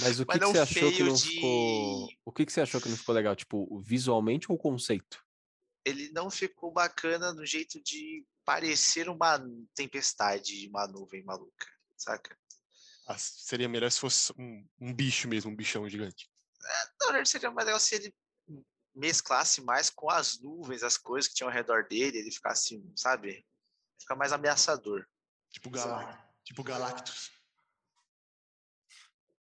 Mas 0.00 0.20
o 0.20 0.26
que, 0.26 0.38
que 0.38 0.46
você 0.46 0.58
achou 0.58 0.92
que 0.92 1.02
não 1.02 1.14
de... 1.14 1.22
ficou. 1.22 2.08
O 2.24 2.32
que, 2.32 2.46
que 2.46 2.52
você 2.52 2.60
achou 2.60 2.80
que 2.80 2.88
não 2.88 2.96
ficou 2.96 3.14
legal? 3.14 3.36
Tipo, 3.36 3.80
visualmente 3.80 4.50
ou 4.50 4.56
o 4.56 4.60
conceito? 4.60 5.22
Ele 5.84 6.10
não 6.12 6.30
ficou 6.30 6.72
bacana 6.72 7.32
no 7.32 7.44
jeito 7.44 7.82
de 7.82 8.24
parecer 8.44 9.08
uma 9.08 9.40
tempestade, 9.74 10.68
uma 10.68 10.86
nuvem 10.86 11.22
maluca, 11.24 11.66
saca? 11.96 12.36
Ah, 13.06 13.18
seria 13.18 13.68
melhor 13.68 13.90
se 13.90 14.00
fosse 14.00 14.32
um, 14.38 14.66
um, 14.80 14.94
bicho 14.94 15.28
mesmo, 15.28 15.50
um 15.50 15.56
bichão 15.56 15.88
gigante. 15.88 16.30
É, 16.64 16.84
na 17.00 17.06
verdade, 17.06 17.28
seria 17.28 17.50
mais 17.50 17.66
legal 17.66 17.80
se 17.80 17.94
ele 17.96 18.14
mesclasse 18.94 19.60
mais 19.62 19.90
com 19.90 20.10
as 20.10 20.38
nuvens, 20.40 20.82
as 20.82 20.96
coisas 20.96 21.28
que 21.28 21.34
tinham 21.34 21.48
ao 21.48 21.54
redor 21.54 21.86
dele, 21.88 22.18
ele 22.18 22.30
ficasse, 22.30 22.80
sabe? 22.94 23.44
Fica 23.98 24.14
mais 24.14 24.32
ameaçador. 24.32 25.06
Tipo, 25.50 25.70
Galactus. 25.70 26.22
Tipo 26.44 26.62
Galactus. 26.62 27.30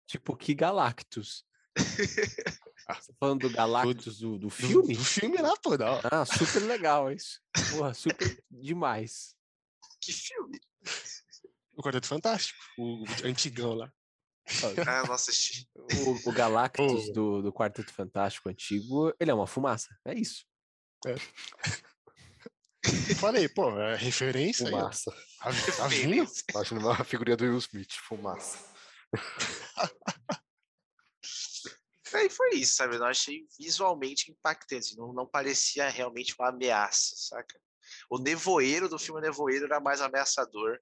Tipo, 0.06 0.37
que 0.37 0.55
Galactus? 0.55 1.44
Você 2.88 3.12
tá 3.12 3.14
falando 3.19 3.49
do 3.49 3.50
Galactus 3.50 4.19
do, 4.19 4.38
do 4.38 4.49
filme? 4.49 4.94
Do, 4.94 5.00
do 5.00 5.05
filme 5.05 5.37
lá, 5.38 5.56
pô. 5.56 5.76
Não. 5.76 6.00
Ah, 6.05 6.25
super 6.25 6.62
legal 6.62 7.11
isso. 7.11 7.41
Porra, 7.70 7.93
super 7.93 8.44
demais. 8.49 9.35
Que 10.00 10.12
filme? 10.12 10.61
O 11.76 11.82
Quarteto 11.82 12.06
Fantástico, 12.06 12.58
o 12.79 13.05
antigão 13.25 13.75
lá. 13.75 13.93
Ah, 14.87 14.99
eu 14.99 15.06
não 15.06 15.14
assisti. 15.14 15.69
O, 15.75 16.31
o 16.31 16.32
Galactus 16.32 17.08
oh. 17.08 17.12
do, 17.12 17.43
do 17.43 17.53
Quarteto 17.53 17.93
Fantástico 17.93 18.49
antigo, 18.49 19.12
ele 19.19 19.32
é 19.32 19.35
uma 19.35 19.49
fumaça. 19.49 19.88
É 20.05 20.14
isso. 20.14 20.44
É. 21.05 21.17
Falei, 23.19 23.49
pô, 23.49 23.76
é 23.81 23.97
referência. 23.97 24.67
Fumaça. 24.67 25.12
Aí, 25.41 25.53
tá, 25.53 25.73
tá 25.73 25.88
vindo? 25.88 26.31
Imagina 26.50 26.81
uma 26.81 27.05
figurinha 27.05 27.37
do 27.37 27.44
Will 27.44 27.58
Smith, 27.58 27.94
fumaça. 27.94 28.75
Aí 32.14 32.31
foi 32.31 32.55
isso, 32.55 32.76
sabe? 32.76 32.97
Eu 32.97 33.05
achei 33.05 33.47
visualmente 33.58 34.31
impactante. 34.31 34.97
Não, 34.97 35.12
não 35.12 35.26
parecia 35.26 35.88
realmente 35.88 36.35
uma 36.38 36.49
ameaça, 36.49 37.14
saca? 37.17 37.61
O 38.11 38.19
nevoeiro 38.19 38.88
do 38.88 38.99
filme 38.99 39.20
Nevoeiro 39.20 39.67
era 39.67 39.81
mais 39.81 40.00
ameaçador 40.00 40.79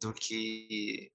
do 0.00 0.12
que. 0.12 1.10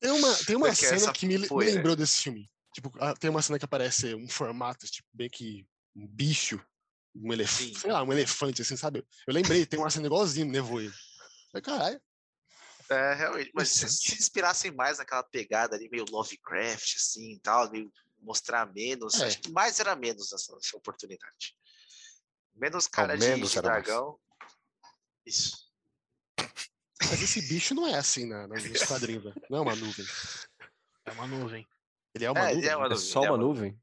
Tem 0.00 0.10
uma, 0.10 0.34
tem 0.44 0.56
uma 0.56 0.74
cena 0.74 1.12
que 1.12 1.26
me, 1.26 1.38
me, 1.38 1.48
lembrou 1.48 1.96
desse 1.96 2.22
filme. 2.22 2.50
Tipo, 2.74 2.92
ah, 3.00 3.14
tem 3.14 3.30
uma 3.30 3.42
cena 3.42 3.58
que 3.58 3.64
aparece 3.64 4.14
um 4.14 4.28
formato, 4.28 4.86
tipo, 4.86 5.08
bem 5.12 5.28
que 5.28 5.66
um 5.96 6.06
bicho, 6.06 6.64
um 7.14 7.32
elefante, 7.32 7.78
sei 7.78 7.90
lá, 7.90 8.02
um 8.02 8.12
elefante, 8.12 8.62
assim, 8.62 8.76
sabe? 8.76 9.04
Eu 9.26 9.34
lembrei, 9.34 9.66
tem 9.66 9.78
uma 9.78 9.90
cena 9.90 10.06
igualzinho 10.06 10.46
no 10.46 10.52
Nevoeiro. 10.52 10.94
Falei, 11.50 11.62
caralho. 11.62 12.00
É, 12.90 13.14
realmente. 13.14 13.52
Mas 13.54 13.68
se 13.68 13.88
se 13.88 14.14
inspirassem 14.14 14.72
mais 14.72 14.98
naquela 14.98 15.22
pegada 15.22 15.76
ali, 15.76 15.88
meio 15.88 16.04
Lovecraft, 16.10 16.96
assim, 16.96 17.38
tal, 17.42 17.70
meio 17.70 17.90
mostrar 18.20 18.70
menos, 18.72 19.20
é. 19.20 19.26
acho 19.26 19.40
que 19.40 19.50
mais 19.50 19.78
era 19.80 19.94
menos 19.94 20.32
nessa, 20.32 20.54
nessa 20.54 20.76
oportunidade. 20.76 21.56
Menos 22.54 22.86
cara 22.86 23.16
de, 23.16 23.26
menos 23.26 23.52
de 23.52 23.62
dragão. 23.62 24.06
Mais. 24.06 25.36
Isso. 25.36 25.70
Mas 27.08 27.22
esse 27.22 27.40
bicho 27.42 27.74
não 27.74 27.86
é 27.86 27.94
assim 27.94 28.26
na, 28.26 28.46
nos 28.46 28.82
quadrinhos, 28.84 29.24
né? 29.24 29.32
Não 29.48 29.58
é 29.58 29.62
uma 29.62 29.76
nuvem. 29.76 30.06
É 31.06 31.12
uma 31.12 31.26
nuvem. 31.26 31.66
Ele 32.14 32.24
é 32.24 32.30
uma 32.30 32.50
é, 32.50 32.54
nuvem? 32.54 32.68
É, 32.68 32.76
uma 32.76 32.88
nuvem. 32.88 33.04
é 33.04 33.06
só 33.08 33.20
uma, 33.20 33.30
uma 33.30 33.38
nuvem? 33.38 33.80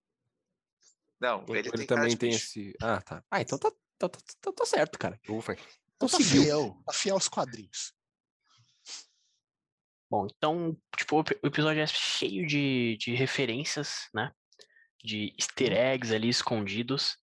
Não, 1.19 1.45
ele, 1.47 1.59
ele 1.59 1.71
tem 1.71 1.87
também 1.87 2.15
tem 2.15 2.29
esse. 2.29 2.75
Ah, 2.81 3.01
tá. 3.01 3.23
Ah, 3.31 3.41
então 3.41 3.57
tá, 3.57 3.71
tá, 3.97 4.09
tá, 4.09 4.19
tá, 4.41 4.51
tá 4.51 4.65
certo, 4.65 4.99
cara. 4.99 5.19
Nuvem. 5.27 5.57
Então 5.95 6.07
tá 6.07 6.19
fiel. 6.19 6.79
Tá 6.85 6.93
fiel 6.93 7.15
aos 7.15 7.27
quadrinhos. 7.27 7.96
Bom, 10.09 10.25
então, 10.25 10.77
tipo, 10.97 11.19
o 11.19 11.47
episódio 11.47 11.81
é 11.81 11.87
cheio 11.87 12.47
de, 12.47 12.97
de 12.97 13.13
referências, 13.13 14.07
né? 14.13 14.31
De 15.03 15.33
easter 15.37 15.71
uhum. 15.71 15.77
eggs 15.77 16.15
ali 16.15 16.29
escondidos. 16.29 17.17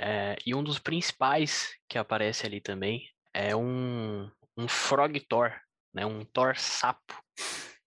É, 0.00 0.36
e 0.46 0.54
um 0.54 0.62
dos 0.62 0.78
principais 0.78 1.70
que 1.88 1.98
aparece 1.98 2.46
ali 2.46 2.60
também 2.60 3.08
é 3.34 3.56
um, 3.56 4.30
um 4.56 4.68
Frog 4.68 5.18
Thor, 5.20 5.52
né? 5.94 6.04
Um 6.04 6.24
Thor 6.24 6.58
sapo 6.58 7.14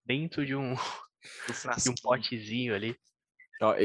dentro 0.04 0.44
de 0.44 0.56
um, 0.56 0.74
de 1.78 1.90
um 1.90 1.94
potezinho 2.02 2.74
ali. 2.74 2.96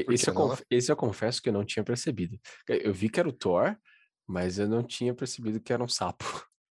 Esse, 0.09 0.29
eu 0.29 0.33
conf... 0.33 0.61
esse 0.71 0.91
eu 0.91 0.95
confesso 0.95 1.39
que 1.39 1.49
eu 1.49 1.53
não 1.53 1.63
tinha 1.63 1.83
percebido. 1.83 2.39
Eu 2.67 2.91
vi 2.91 3.09
que 3.09 3.19
era 3.19 3.29
o 3.29 3.33
Thor, 3.33 3.77
mas 4.25 4.57
eu 4.57 4.67
não 4.67 4.81
tinha 4.81 5.13
percebido 5.13 5.61
que 5.61 5.71
era 5.71 5.83
um 5.83 5.87
sapo. 5.87 6.25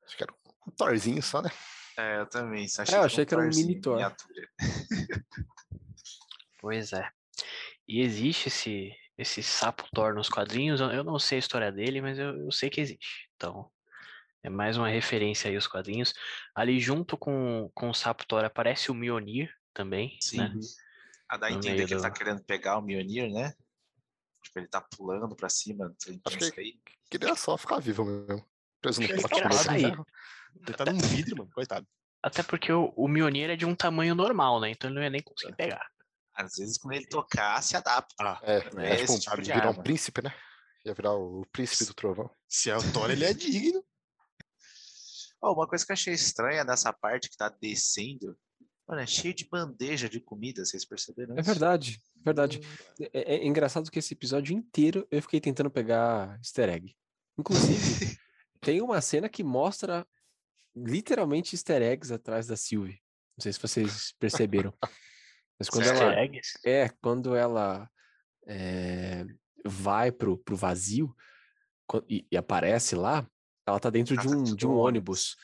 Acho 0.05 0.15
que 0.15 0.23
era 0.23 0.33
um 0.65 0.71
Thorzinho 0.71 1.21
só, 1.21 1.41
né? 1.41 1.49
É, 1.97 2.19
eu 2.19 2.25
também. 2.25 2.65
é, 2.65 2.95
eu 2.95 3.03
achei 3.03 3.25
que 3.25 3.33
era 3.33 3.43
um 3.43 3.49
mini 3.49 3.79
Thor. 3.79 3.99
pois 6.59 6.93
é. 6.93 7.09
E 7.87 8.01
existe 8.01 8.47
esse, 8.47 8.91
esse 9.17 9.43
sapo 9.43 9.87
Thor 9.93 10.13
nos 10.13 10.29
quadrinhos. 10.29 10.81
Eu 10.81 11.03
não 11.03 11.19
sei 11.19 11.37
a 11.37 11.39
história 11.39 11.71
dele, 11.71 12.01
mas 12.01 12.17
eu, 12.17 12.37
eu 12.37 12.51
sei 12.51 12.69
que 12.69 12.81
existe. 12.81 13.29
Então, 13.35 13.69
é 14.43 14.49
mais 14.49 14.77
uma 14.77 14.89
referência 14.89 15.49
aí 15.49 15.55
aos 15.55 15.67
quadrinhos. 15.67 16.13
Ali 16.55 16.79
junto 16.79 17.17
com, 17.17 17.69
com 17.73 17.89
o 17.89 17.93
sapo 17.93 18.25
Thor 18.25 18.43
aparece 18.43 18.91
o 18.91 18.93
Mjolnir 18.93 19.53
também, 19.73 20.17
Sim. 20.21 20.37
né? 20.37 20.53
A 21.29 21.37
dar 21.37 21.47
a 21.47 21.51
entender 21.51 21.85
que 21.85 21.87
do... 21.87 21.93
ele 21.95 22.01
tá 22.01 22.11
querendo 22.11 22.43
pegar 22.43 22.77
o 22.77 22.81
Mjolnir, 22.81 23.31
né? 23.31 23.53
Tipo, 24.43 24.59
ele 24.59 24.67
tá 24.67 24.81
pulando 24.81 25.35
pra 25.35 25.49
cima. 25.49 25.93
Acho 26.25 26.37
que 26.37 26.59
ele 26.59 26.79
queria 27.09 27.35
só 27.35 27.57
ficar 27.57 27.79
vivo 27.79 28.03
mesmo. 28.03 28.45
Preso 28.81 29.01
no 29.01 29.07
pote. 29.07 30.03
Ele 30.55 30.77
tá 30.77 30.85
num 30.85 30.99
vidro, 30.99 31.37
mano. 31.37 31.51
Coitado. 31.53 31.87
Até 32.21 32.41
porque 32.41 32.71
o, 32.71 32.93
o 32.95 33.07
Mionir 33.07 33.49
é 33.49 33.55
de 33.55 33.65
um 33.65 33.75
tamanho 33.75 34.15
normal, 34.15 34.61
né? 34.61 34.71
Então 34.71 34.89
ele 34.89 34.95
não 34.95 35.03
ia 35.03 35.09
nem 35.09 35.21
conseguir 35.21 35.55
pegar. 35.55 35.85
Às 36.33 36.55
vezes, 36.55 36.77
quando 36.77 36.95
ele 36.95 37.05
tocar, 37.07 37.61
se 37.61 37.75
adapta. 37.75 38.15
Ah, 38.19 38.39
é, 38.43 38.73
né? 38.73 38.93
é, 38.93 38.95
tipo, 39.05 39.19
tipo 39.19 39.35
virar 39.37 39.67
arma. 39.67 39.79
um 39.79 39.83
príncipe, 39.83 40.23
né? 40.23 40.33
Ia 40.85 40.93
virar 40.93 41.13
o 41.13 41.45
príncipe 41.51 41.85
do 41.85 41.93
trovão. 41.93 42.29
Se 42.47 42.69
é 42.69 42.77
o 42.77 42.91
Thor, 42.91 43.11
ele 43.11 43.25
é 43.25 43.33
digno. 43.33 43.83
Oh, 45.41 45.53
uma 45.53 45.67
coisa 45.67 45.85
que 45.85 45.91
eu 45.91 45.93
achei 45.93 46.13
estranha 46.13 46.63
nessa 46.63 46.91
parte 46.93 47.29
que 47.29 47.35
tá 47.35 47.49
descendo, 47.49 48.37
mano, 48.87 49.01
é 49.01 49.05
cheio 49.05 49.33
de 49.33 49.45
bandeja 49.45 50.07
de 50.07 50.21
comida, 50.21 50.63
vocês 50.63 50.85
perceberam 50.85 51.35
é 51.35 51.41
isso? 51.41 51.49
É 51.49 51.53
verdade, 51.53 52.01
verdade. 52.23 52.61
Hum. 52.63 53.05
É, 53.13 53.35
é, 53.35 53.45
engraçado 53.45 53.91
que 53.91 53.99
esse 53.99 54.13
episódio 54.13 54.55
inteiro 54.55 55.05
eu 55.11 55.21
fiquei 55.21 55.41
tentando 55.41 55.69
pegar 55.69 56.37
easter 56.37 56.69
egg. 56.69 56.95
Inclusive, 57.37 58.17
tem 58.61 58.81
uma 58.81 59.01
cena 59.01 59.27
que 59.27 59.43
mostra 59.43 60.07
literalmente 60.75 61.55
easter 61.55 61.81
eggs 61.81 62.11
atrás 62.13 62.47
da 62.47 62.55
Sylvie. 62.55 63.01
Não 63.37 63.41
sei 63.41 63.53
se 63.53 63.59
vocês 63.59 64.13
perceberam. 64.19 64.73
Mas 65.59 65.69
quando 65.69 65.85
easter 65.85 66.01
ela, 66.01 66.19
eggs? 66.19 66.59
É, 66.65 66.89
quando 67.01 67.35
ela 67.35 67.89
é, 68.47 69.25
vai 69.65 70.11
pro, 70.11 70.37
pro 70.37 70.55
vazio 70.55 71.15
e, 72.09 72.25
e, 72.31 72.37
aparece 72.37 72.95
lá, 72.95 73.27
ela 73.65 73.79
tá 73.79 73.89
dentro 73.89 74.17
de 74.17 74.27
um, 74.27 74.43
de 74.43 74.67
um 74.67 74.75
ônibus. 74.75 75.35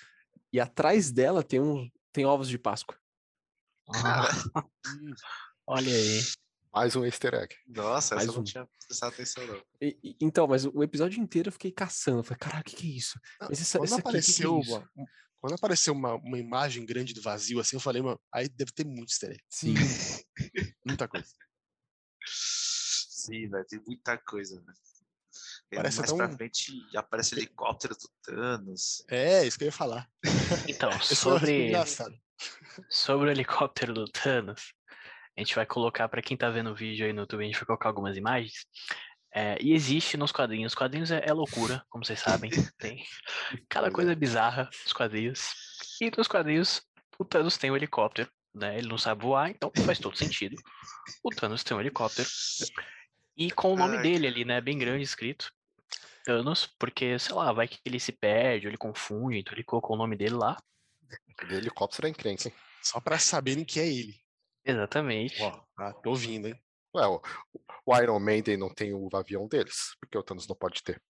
E 0.52 0.60
atrás 0.60 1.12
dela 1.12 1.44
tem, 1.44 1.60
um, 1.60 1.90
tem 2.12 2.26
ovos 2.26 2.50
de 2.50 2.58
Páscoa. 2.58 2.98
Ah, 3.88 4.28
olha 5.66 5.92
aí. 5.92 6.22
Mais 6.74 6.96
um 6.96 7.04
easter 7.04 7.34
egg. 7.34 7.56
Nossa, 7.68 8.16
Mais 8.16 8.28
essa 8.28 8.32
um. 8.32 8.36
eu 8.36 8.38
não 8.38 8.44
tinha 8.44 8.70
prestado 8.88 9.14
atenção, 9.14 9.46
não. 9.48 9.62
E, 9.82 9.98
e, 10.04 10.16
então, 10.22 10.48
mas 10.48 10.66
o 10.66 10.84
episódio 10.84 11.22
inteiro 11.22 11.50
eu 11.50 11.54
fiquei 11.54 11.72
caçando. 11.72 12.24
falei, 12.24 12.40
caralho, 12.40 12.62
o 12.62 12.66
que, 12.66 12.76
que 12.76 12.88
é 12.88 12.96
isso? 12.96 13.20
Mas 13.42 13.62
essa, 13.62 13.80
quando, 13.80 13.86
essa 13.86 14.00
apareceu 14.00 14.58
aqui, 14.58 14.66
que 14.66 14.72
que 14.72 14.78
é 14.78 14.78
uma, 14.78 15.10
quando 15.42 15.54
apareceu 15.54 15.94
uma, 15.94 16.14
uma 16.16 16.38
imagem 16.38 16.86
grande 16.86 17.14
do 17.14 17.22
vazio, 17.22 17.60
assim, 17.60 17.76
eu 17.76 17.80
falei, 17.80 18.02
mano, 18.02 18.20
aí 18.34 18.48
deve 18.50 18.72
ter 18.72 18.86
muito 18.86 19.10
easter 19.12 19.32
egg. 19.32 19.44
Sim. 19.50 19.74
Muita 20.86 21.08
coisa. 21.08 21.28
Sim, 22.26 23.50
velho, 23.50 23.66
tem 23.66 23.80
muita 23.86 24.18
coisa, 24.18 24.60
velho. 24.60 24.78
Parece 25.72 26.00
mais 26.00 26.10
tão... 26.10 26.18
pra 26.18 26.30
frente 26.30 26.74
aparece 26.96 27.36
helicóptero 27.36 27.96
do 27.96 28.10
Thanos. 28.24 29.04
É, 29.08 29.46
isso 29.46 29.58
que 29.58 29.66
eu 29.66 29.68
ia 29.68 29.72
falar. 29.72 30.10
Então, 30.68 30.90
sobre, 31.02 31.72
sobre 32.90 33.28
o 33.28 33.32
helicóptero 33.32 33.94
do 33.94 34.06
Thanos, 34.06 34.74
a 35.40 35.42
gente 35.42 35.56
vai 35.56 35.66
colocar, 35.66 36.10
para 36.10 36.22
quem 36.22 36.36
tá 36.36 36.50
vendo 36.50 36.70
o 36.70 36.76
vídeo 36.76 37.06
aí 37.06 37.14
no 37.14 37.22
YouTube, 37.22 37.44
a 37.44 37.46
gente 37.46 37.56
vai 37.56 37.66
colocar 37.66 37.88
algumas 37.88 38.18
imagens. 38.18 38.66
É, 39.34 39.58
e 39.62 39.74
existe 39.74 40.18
nos 40.18 40.34
quadrinhos. 40.34 40.74
Os 40.74 40.76
quadrinhos 40.76 41.12
é, 41.12 41.24
é, 41.26 41.32
loucura, 41.32 41.82
como 41.90 42.04
vocês 42.04 42.20
sabem. 42.20 42.52
Tem 42.78 43.06
cada 43.70 43.90
coisa 43.90 44.14
bizarra 44.14 44.70
nos 44.84 44.92
quadrinhos. 44.92 45.54
E 46.02 46.12
nos 46.16 46.28
quadrinhos, 46.28 46.82
o 47.18 47.24
Thanos 47.24 47.58
tem 47.58 47.72
um 47.72 47.76
helicóptero. 47.78 48.30
Né? 48.54 48.80
Ele 48.80 48.90
não 48.90 48.98
sabe 48.98 49.22
voar, 49.22 49.50
então 49.50 49.72
faz 49.86 49.98
todo 49.98 50.18
sentido. 50.18 50.58
O 51.24 51.30
Thanos 51.30 51.64
tem 51.64 51.78
um 51.78 51.80
helicóptero. 51.80 52.28
E 53.38 53.50
com 53.50 53.74
o 53.74 53.78
nome 53.78 53.96
Ai. 53.96 54.04
dele 54.04 54.28
ali, 54.28 54.44
né? 54.44 54.60
Bem 54.60 54.78
grande 54.78 55.04
escrito. 55.04 55.54
Thanos, 56.26 56.68
porque, 56.78 57.18
sei 57.18 57.34
lá, 57.34 57.54
vai 57.54 57.66
que 57.66 57.80
ele 57.86 58.00
se 58.00 58.12
perde, 58.12 58.68
ou 58.68 58.72
ele 58.72 58.78
confunde, 58.78 59.38
então 59.38 59.54
ele 59.54 59.64
colocou 59.64 59.96
o 59.96 60.00
nome 60.00 60.18
dele 60.18 60.36
lá. 60.36 60.58
O 61.50 61.54
helicóptero 61.54 62.08
é 62.08 62.10
encrenca, 62.10 62.50
hein? 62.50 62.54
Só 62.82 63.00
pra 63.00 63.18
saberem 63.18 63.64
que 63.64 63.80
é 63.80 63.88
ele. 63.88 64.20
Exatamente. 64.66 65.42
Ó, 65.42 65.64
ah, 65.78 65.94
tô 65.94 66.12
ouvindo, 66.12 66.48
hein? 66.48 66.60
Ué, 66.96 67.08
o, 67.08 67.22
o 67.86 67.98
Iron 67.98 68.20
Maiden 68.20 68.58
não 68.58 68.74
tem 68.74 68.94
o 68.94 69.10
avião 69.14 69.48
deles, 69.48 69.96
porque 70.00 70.18
o 70.18 70.24
Thanos 70.24 70.48
não 70.48 70.56
pode 70.56 70.84
ter. 70.84 71.02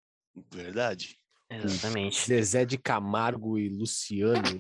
Verdade. 0.54 1.18
Exatamente. 1.50 2.26
Zezé 2.26 2.66
de 2.66 2.78
Camargo 2.78 3.58
e 3.58 3.70
Luciano. 3.70 4.60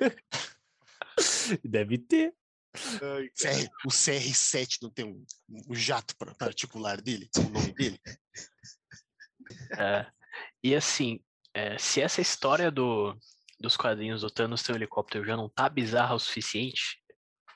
Deve 1.64 1.98
ter. 1.98 2.34
Ai, 3.02 3.68
o 3.84 3.88
CR7 3.88 4.78
não 4.82 4.90
tem 4.90 5.04
um, 5.04 5.24
um 5.68 5.74
jato 5.74 6.14
particular 6.38 7.00
dele, 7.00 7.28
o 7.36 7.50
nome 7.50 7.72
dele? 7.72 8.00
É, 9.76 10.06
e 10.62 10.74
assim, 10.74 11.20
é, 11.52 11.76
se 11.78 12.00
essa 12.00 12.20
história 12.20 12.70
do, 12.70 13.16
dos 13.58 13.76
quadrinhos 13.76 14.20
do 14.20 14.30
Thanos 14.30 14.62
ter 14.62 14.72
um 14.72 14.76
helicóptero 14.76 15.24
já 15.24 15.36
não 15.36 15.48
tá 15.48 15.68
bizarra 15.68 16.14
o 16.14 16.18
suficiente, 16.18 17.02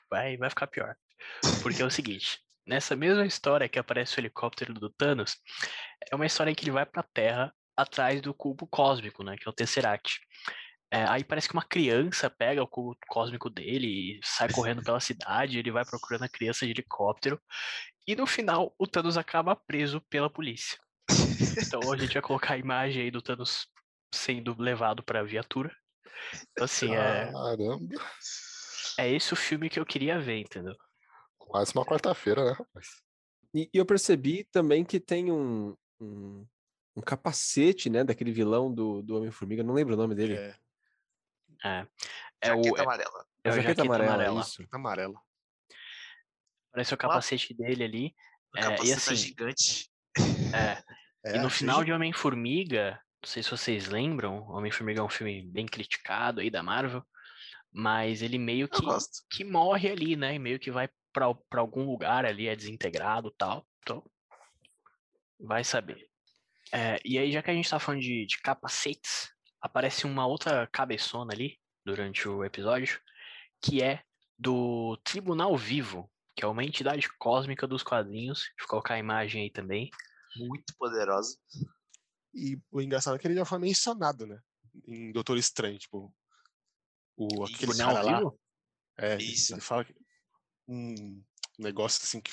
vai, 0.09 0.37
vai 0.37 0.49
ficar 0.49 0.67
pior. 0.67 0.95
Porque 1.61 1.81
é 1.81 1.85
o 1.85 1.89
seguinte, 1.91 2.39
nessa 2.65 2.95
mesma 2.95 3.25
história 3.25 3.69
que 3.69 3.79
aparece 3.79 4.17
o 4.17 4.21
helicóptero 4.21 4.73
do 4.73 4.89
Thanos, 4.89 5.37
é 6.11 6.15
uma 6.15 6.25
história 6.25 6.51
em 6.51 6.55
que 6.55 6.63
ele 6.63 6.71
vai 6.71 6.85
pra 6.85 7.03
Terra 7.03 7.53
atrás 7.77 8.21
do 8.21 8.33
cubo 8.33 8.67
cósmico, 8.67 9.23
né, 9.23 9.35
que 9.37 9.47
é 9.47 9.49
o 9.49 9.53
Tesseract. 9.53 10.19
É, 10.91 11.03
aí 11.09 11.23
parece 11.23 11.47
que 11.47 11.53
uma 11.53 11.65
criança 11.65 12.29
pega 12.29 12.63
o 12.63 12.67
cubo 12.67 12.97
cósmico 13.07 13.49
dele 13.49 13.87
e 13.87 14.19
sai 14.23 14.51
correndo 14.51 14.83
pela 14.83 14.99
cidade, 14.99 15.59
ele 15.59 15.71
vai 15.71 15.83
procurando 15.83 16.23
a 16.23 16.29
criança 16.29 16.65
de 16.65 16.71
helicóptero, 16.71 17.41
e 18.07 18.15
no 18.15 18.25
final 18.25 18.73
o 18.77 18.87
Thanos 18.87 19.17
acaba 19.17 19.55
preso 19.55 19.99
pela 20.09 20.29
polícia. 20.29 20.77
Então 21.57 21.91
a 21.91 21.97
gente 21.97 22.13
vai 22.13 22.21
colocar 22.21 22.53
a 22.53 22.57
imagem 22.57 23.03
aí 23.03 23.11
do 23.11 23.21
Thanos 23.21 23.67
sendo 24.13 24.55
levado 24.59 25.03
para 25.03 25.19
a 25.19 25.23
viatura. 25.23 25.75
Então, 26.51 26.65
assim, 26.65 26.93
é. 26.95 27.31
Caramba! 27.31 28.01
É 28.97 29.11
esse 29.11 29.33
o 29.33 29.35
filme 29.35 29.69
que 29.69 29.79
eu 29.79 29.85
queria 29.85 30.19
ver, 30.19 30.39
entendeu? 30.39 30.75
Quase 31.37 31.73
uma 31.73 31.85
quarta-feira, 31.85 32.43
né, 32.43 32.51
rapaz? 32.51 33.03
E, 33.53 33.69
e, 33.73 33.77
eu 33.77 33.85
percebi 33.85 34.43
também 34.43 34.83
que 34.83 34.99
tem 34.99 35.31
um, 35.31 35.75
um, 35.99 36.45
um, 36.95 37.01
capacete, 37.01 37.89
né, 37.89 38.03
daquele 38.03 38.31
vilão 38.31 38.73
do, 38.73 39.01
do 39.01 39.17
Homem-Formiga, 39.17 39.63
não 39.63 39.73
lembro 39.73 39.93
o 39.93 39.97
nome 39.97 40.15
dele. 40.15 40.35
É. 40.35 40.55
É, 41.63 41.87
é 42.41 42.47
jaqueta 42.47 42.69
o, 42.69 42.81
amarela. 42.81 43.25
É, 43.43 43.49
é 43.49 43.51
o 43.51 43.55
jaqueta, 43.55 43.81
amarela, 43.83 44.13
amarela. 44.13 44.41
Isso. 44.41 44.67
amarela. 44.71 45.21
Parece 46.71 46.93
o 46.93 46.97
capacete 46.97 47.53
ah, 47.53 47.63
dele 47.63 47.83
ali. 47.83 48.15
O 48.53 48.57
é, 48.57 48.61
capacete 48.61 48.87
e 48.87 48.91
tá 48.91 48.97
assim, 48.97 49.15
gigante. 49.15 49.91
É. 50.53 50.83
é. 51.31 51.37
e 51.37 51.39
no 51.39 51.49
final 51.49 51.83
de 51.83 51.93
Homem-Formiga, 51.93 52.99
não 53.23 53.29
sei 53.29 53.41
se 53.41 53.49
vocês 53.49 53.87
lembram, 53.87 54.47
Homem-Formiga 54.49 54.99
é 54.99 55.03
um 55.03 55.09
filme 55.09 55.41
bem 55.41 55.65
criticado 55.65 56.41
aí 56.41 56.49
da 56.49 56.61
Marvel, 56.61 57.05
mas 57.75 58.21
ele 58.21 58.37
meio 58.37 58.69
que, 58.69 58.81
que 59.29 59.43
morre 59.43 59.89
ali, 59.89 60.15
né? 60.15 60.35
E 60.35 60.39
meio 60.39 60.57
que 60.57 60.71
vai 60.71 60.89
para 61.11 61.59
algum 61.59 61.85
lugar 61.85 62.25
ali, 62.25 62.47
é 62.47 62.55
desintegrado 62.55 63.31
tal. 63.31 63.67
Então, 63.79 64.01
vai 65.37 65.61
saber. 65.61 66.09
É, 66.71 66.99
e 67.03 67.19
aí, 67.19 67.33
já 67.33 67.43
que 67.43 67.51
a 67.51 67.53
gente 67.53 67.69
tá 67.69 67.77
falando 67.77 68.01
de, 68.01 68.25
de 68.25 68.39
capacetes, 68.39 69.29
aparece 69.61 70.05
uma 70.05 70.25
outra 70.25 70.65
cabeçona 70.67 71.33
ali 71.33 71.59
durante 71.85 72.29
o 72.29 72.45
episódio, 72.45 73.01
que 73.61 73.83
é 73.83 74.01
do 74.39 74.97
Tribunal 75.03 75.55
Vivo, 75.57 76.09
que 76.33 76.45
é 76.45 76.47
uma 76.47 76.63
entidade 76.63 77.09
cósmica 77.17 77.67
dos 77.67 77.83
quadrinhos. 77.83 78.49
Vou 78.59 78.69
colocar 78.69 78.93
a 78.93 78.99
imagem 78.99 79.43
aí 79.43 79.51
também. 79.51 79.89
Muito 80.37 80.73
poderosa. 80.77 81.37
E 82.33 82.57
o 82.71 82.81
engraçado 82.81 83.15
é 83.15 83.19
que 83.19 83.27
ele 83.27 83.35
já 83.35 83.45
foi 83.45 83.59
mencionado, 83.59 84.25
né? 84.25 84.39
Em 84.87 85.11
Doutor 85.11 85.37
Estranho, 85.37 85.77
tipo, 85.77 86.13
o, 87.17 87.43
aquele 87.43 87.71
Isso, 87.71 87.77
cara 87.77 88.01
lá. 88.01 88.21
É, 88.97 89.17
Isso. 89.17 89.53
ele 89.53 89.61
fala 89.61 89.85
que 89.85 89.93
um 90.67 91.23
negócio 91.59 92.01
assim 92.03 92.21
que. 92.21 92.31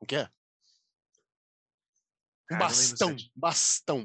O 0.00 0.06
que 0.06 0.16
é? 0.16 0.28
Um 2.50 2.58
bastão, 2.58 3.16
bastão. 3.34 4.04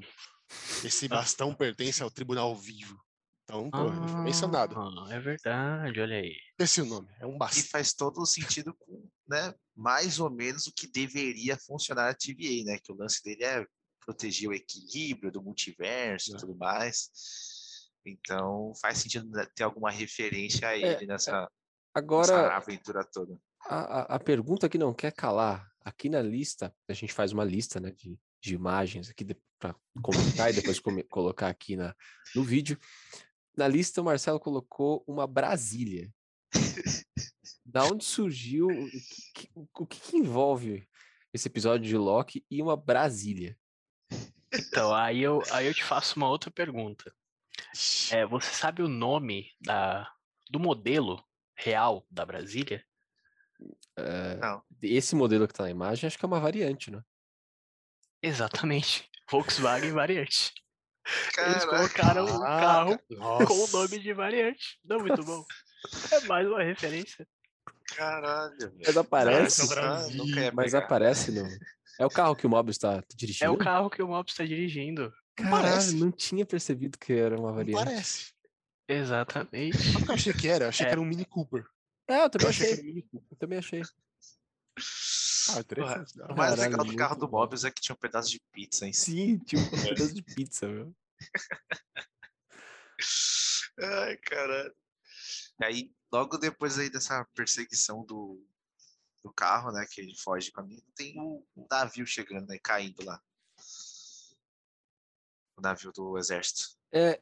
Esse 0.84 1.06
ah. 1.06 1.10
bastão 1.10 1.54
pertence 1.54 2.02
ao 2.02 2.10
Tribunal 2.10 2.56
Vivo. 2.56 3.00
Então, 3.44 3.70
pô, 3.70 3.90
ah, 3.90 4.08
foi 4.08 4.22
mencionado. 4.22 4.76
É 5.12 5.20
verdade, 5.20 6.00
olha 6.00 6.18
aí. 6.18 6.36
Esse 6.60 6.80
é 6.80 6.84
o 6.84 6.86
nome, 6.86 7.10
é 7.20 7.26
um 7.26 7.38
bastão. 7.38 7.64
E 7.64 7.68
faz 7.68 7.94
todo 7.94 8.22
o 8.22 8.26
sentido 8.26 8.74
com, 8.76 9.10
né, 9.28 9.54
mais 9.76 10.20
ou 10.20 10.30
menos 10.30 10.68
o 10.68 10.74
que 10.74 10.88
deveria 10.88 11.58
funcionar 11.58 12.10
a 12.10 12.14
TVA, 12.14 12.64
né? 12.64 12.80
Que 12.80 12.92
o 12.92 12.96
lance 12.96 13.24
dele 13.24 13.44
é 13.44 13.66
proteger 14.06 14.50
o 14.50 14.54
equilíbrio 14.54 15.32
do 15.32 15.42
multiverso 15.42 16.32
e 16.32 16.36
é. 16.36 16.38
tudo 16.38 16.56
mais. 16.56 17.10
Então 18.06 18.74
faz 18.82 19.00
sentido 19.00 19.30
ter 19.56 19.64
alguma 19.64 19.92
referência 19.92 20.68
a 20.68 20.74
é, 20.74 20.82
ele 20.82 21.04
é, 21.04 21.08
nessa, 21.08 21.50
agora, 21.94 22.44
nessa 22.44 22.56
aventura 22.56 23.04
toda. 23.04 23.40
A, 23.66 24.16
a, 24.16 24.20
pergunta 24.20 24.70
que 24.70 24.78
não 24.78 24.94
quer 24.94 25.12
calar, 25.12 25.70
aqui 25.82 26.10
na 26.10 26.22
lista, 26.22 26.74
a 26.88 26.94
gente 26.94 27.14
faz 27.14 27.32
uma 27.32 27.44
lista 27.44 27.80
né, 27.80 27.92
de, 27.92 28.18
de 28.42 28.56
imagens 28.56 29.10
aqui 29.10 29.26
para 29.60 29.76
comentar 30.02 30.50
e 30.50 30.54
depois 30.54 30.80
come, 30.80 31.04
colocar 31.04 31.50
aqui 31.50 31.76
na, 31.76 31.94
no 32.34 32.44
vídeo. 32.44 32.80
Na 33.56 33.68
lista, 33.68 34.02
o 34.02 34.06
Marcelo 34.06 34.40
colocou 34.40 35.04
uma 35.06 35.28
Brasília. 35.28 36.10
da 37.66 37.84
onde 37.84 38.06
surgiu, 38.06 38.68
o 38.68 38.90
que, 39.36 39.50
o 39.54 39.86
que 39.86 40.18
envolve 40.18 40.88
esse 41.34 41.48
episódio 41.48 41.88
de 41.88 41.98
Loki 41.98 42.46
e 42.50 42.62
uma 42.62 42.76
Brasília? 42.76 43.58
Então, 44.52 44.94
aí 44.94 45.22
eu, 45.22 45.44
aí 45.52 45.68
eu 45.68 45.74
te 45.74 45.84
faço 45.84 46.16
uma 46.18 46.28
outra 46.28 46.50
pergunta. 46.50 47.14
É, 48.12 48.26
você 48.26 48.54
sabe 48.54 48.82
o 48.82 48.88
nome 48.88 49.52
da, 49.62 50.12
do 50.50 50.60
modelo 50.60 51.24
real 51.56 52.06
da 52.10 52.26
Brasília? 52.26 52.84
Uh, 53.98 54.40
Não. 54.40 54.64
Esse 54.82 55.16
modelo 55.16 55.48
que 55.48 55.54
está 55.54 55.64
na 55.64 55.72
imagem, 55.72 56.08
acho 56.08 56.18
que 56.18 56.26
é 56.26 56.28
uma 56.28 56.40
variante, 56.40 56.90
né? 56.90 57.02
Exatamente. 58.22 59.10
Volkswagen 59.30 59.92
variante. 59.92 60.54
Caraca. 61.34 61.52
Eles 61.52 61.66
colocaram 61.66 62.26
um 62.26 62.40
carro 62.40 63.00
Nossa. 63.10 63.46
com 63.46 63.54
o 63.54 63.68
nome 63.68 64.00
de 64.00 64.14
variante. 64.14 64.80
Não, 64.84 64.98
é 64.98 65.00
muito 65.00 65.24
bom. 65.24 65.44
É 66.12 66.20
mais 66.28 66.46
uma 66.46 66.62
referência. 66.62 67.26
Caralho. 67.96 68.74
Mas 68.86 68.98
aparece. 68.98 69.62
mas 70.54 70.76
aparece 70.76 71.32
no. 71.32 71.48
É 71.98 72.06
o 72.06 72.10
carro 72.10 72.36
que 72.36 72.46
o 72.46 72.50
Mob 72.50 72.70
está 72.70 73.02
dirigindo? 73.16 73.46
É 73.46 73.50
o 73.50 73.58
carro 73.58 73.90
que 73.90 74.04
o 74.04 74.08
Mob 74.08 74.30
está 74.30 74.46
dirigindo. 74.46 75.14
Caralho, 75.44 75.64
parece. 75.64 75.96
não 75.96 76.12
tinha 76.12 76.46
percebido 76.46 76.98
que 76.98 77.14
era 77.14 77.40
uma 77.40 77.52
variante. 77.52 77.78
Não 77.78 77.84
parece. 77.86 78.34
Exatamente. 78.88 79.78
Sabe 79.78 79.98
o 79.98 80.06
que 80.06 80.12
eu 80.12 80.16
achei 80.16 80.34
que 80.34 80.48
era? 80.48 80.66
Eu 80.66 80.70
achei 80.70 80.86
é. 80.86 80.90
que 80.90 80.92
era 80.94 81.02
um 81.02 81.06
Mini 81.06 81.26
Cooper. 81.26 81.66
É, 82.08 82.24
eu 82.24 82.30
também 82.30 82.46
eu 82.46 82.50
achei. 82.50 82.74
achei 82.74 83.06
eu 83.14 83.38
também 83.38 83.60
achei. 83.60 83.82
Ah, 85.50 86.32
o 86.32 86.36
mais 86.36 86.58
legal 86.60 86.86
do 86.86 86.96
carro 86.96 87.16
do 87.16 87.30
Mobius 87.30 87.64
é 87.64 87.72
que 87.72 87.82
tinha 87.82 87.96
um 87.96 88.00
pedaço 88.00 88.30
de 88.30 88.40
pizza 88.52 88.88
em 88.88 88.94
si. 88.94 89.12
Sim, 89.12 89.38
tinha 89.40 89.62
um 89.62 89.70
pedaço 89.70 90.14
de 90.14 90.22
pizza, 90.22 90.68
meu. 90.68 90.96
Ai, 93.80 94.18
caralho. 94.18 94.76
Aí, 95.62 95.92
logo 96.12 96.38
depois 96.38 96.78
aí 96.78 96.90
dessa 96.90 97.26
perseguição 97.36 98.06
do, 98.06 98.44
do 99.24 99.32
carro, 99.34 99.72
né, 99.72 99.86
que 99.90 100.02
ele 100.02 100.16
foge 100.18 100.52
com 100.52 100.62
a 100.62 100.64
mina, 100.64 100.82
tem 100.96 101.16
o 101.18 101.44
navio 101.70 102.06
chegando, 102.06 102.48
né, 102.48 102.58
caindo 102.64 103.04
lá. 103.04 103.22
O 105.60 105.62
navio 105.62 105.92
do 105.92 106.18
exército. 106.18 106.78
É, 106.92 107.22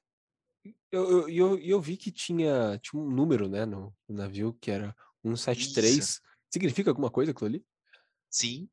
eu, 0.91 1.27
eu, 1.27 1.57
eu 1.57 1.81
vi 1.81 1.97
que 1.97 2.11
tinha, 2.11 2.77
tinha 2.79 3.01
um 3.01 3.09
número, 3.09 3.49
né, 3.49 3.65
no, 3.65 3.93
no 4.07 4.15
navio, 4.15 4.53
que 4.61 4.69
era 4.69 4.95
173. 5.23 5.97
Isso. 5.97 6.21
Significa 6.51 6.91
alguma 6.91 7.09
coisa 7.09 7.31
aquilo 7.31 7.47
ali? 7.47 7.65
Sim. 8.29 8.69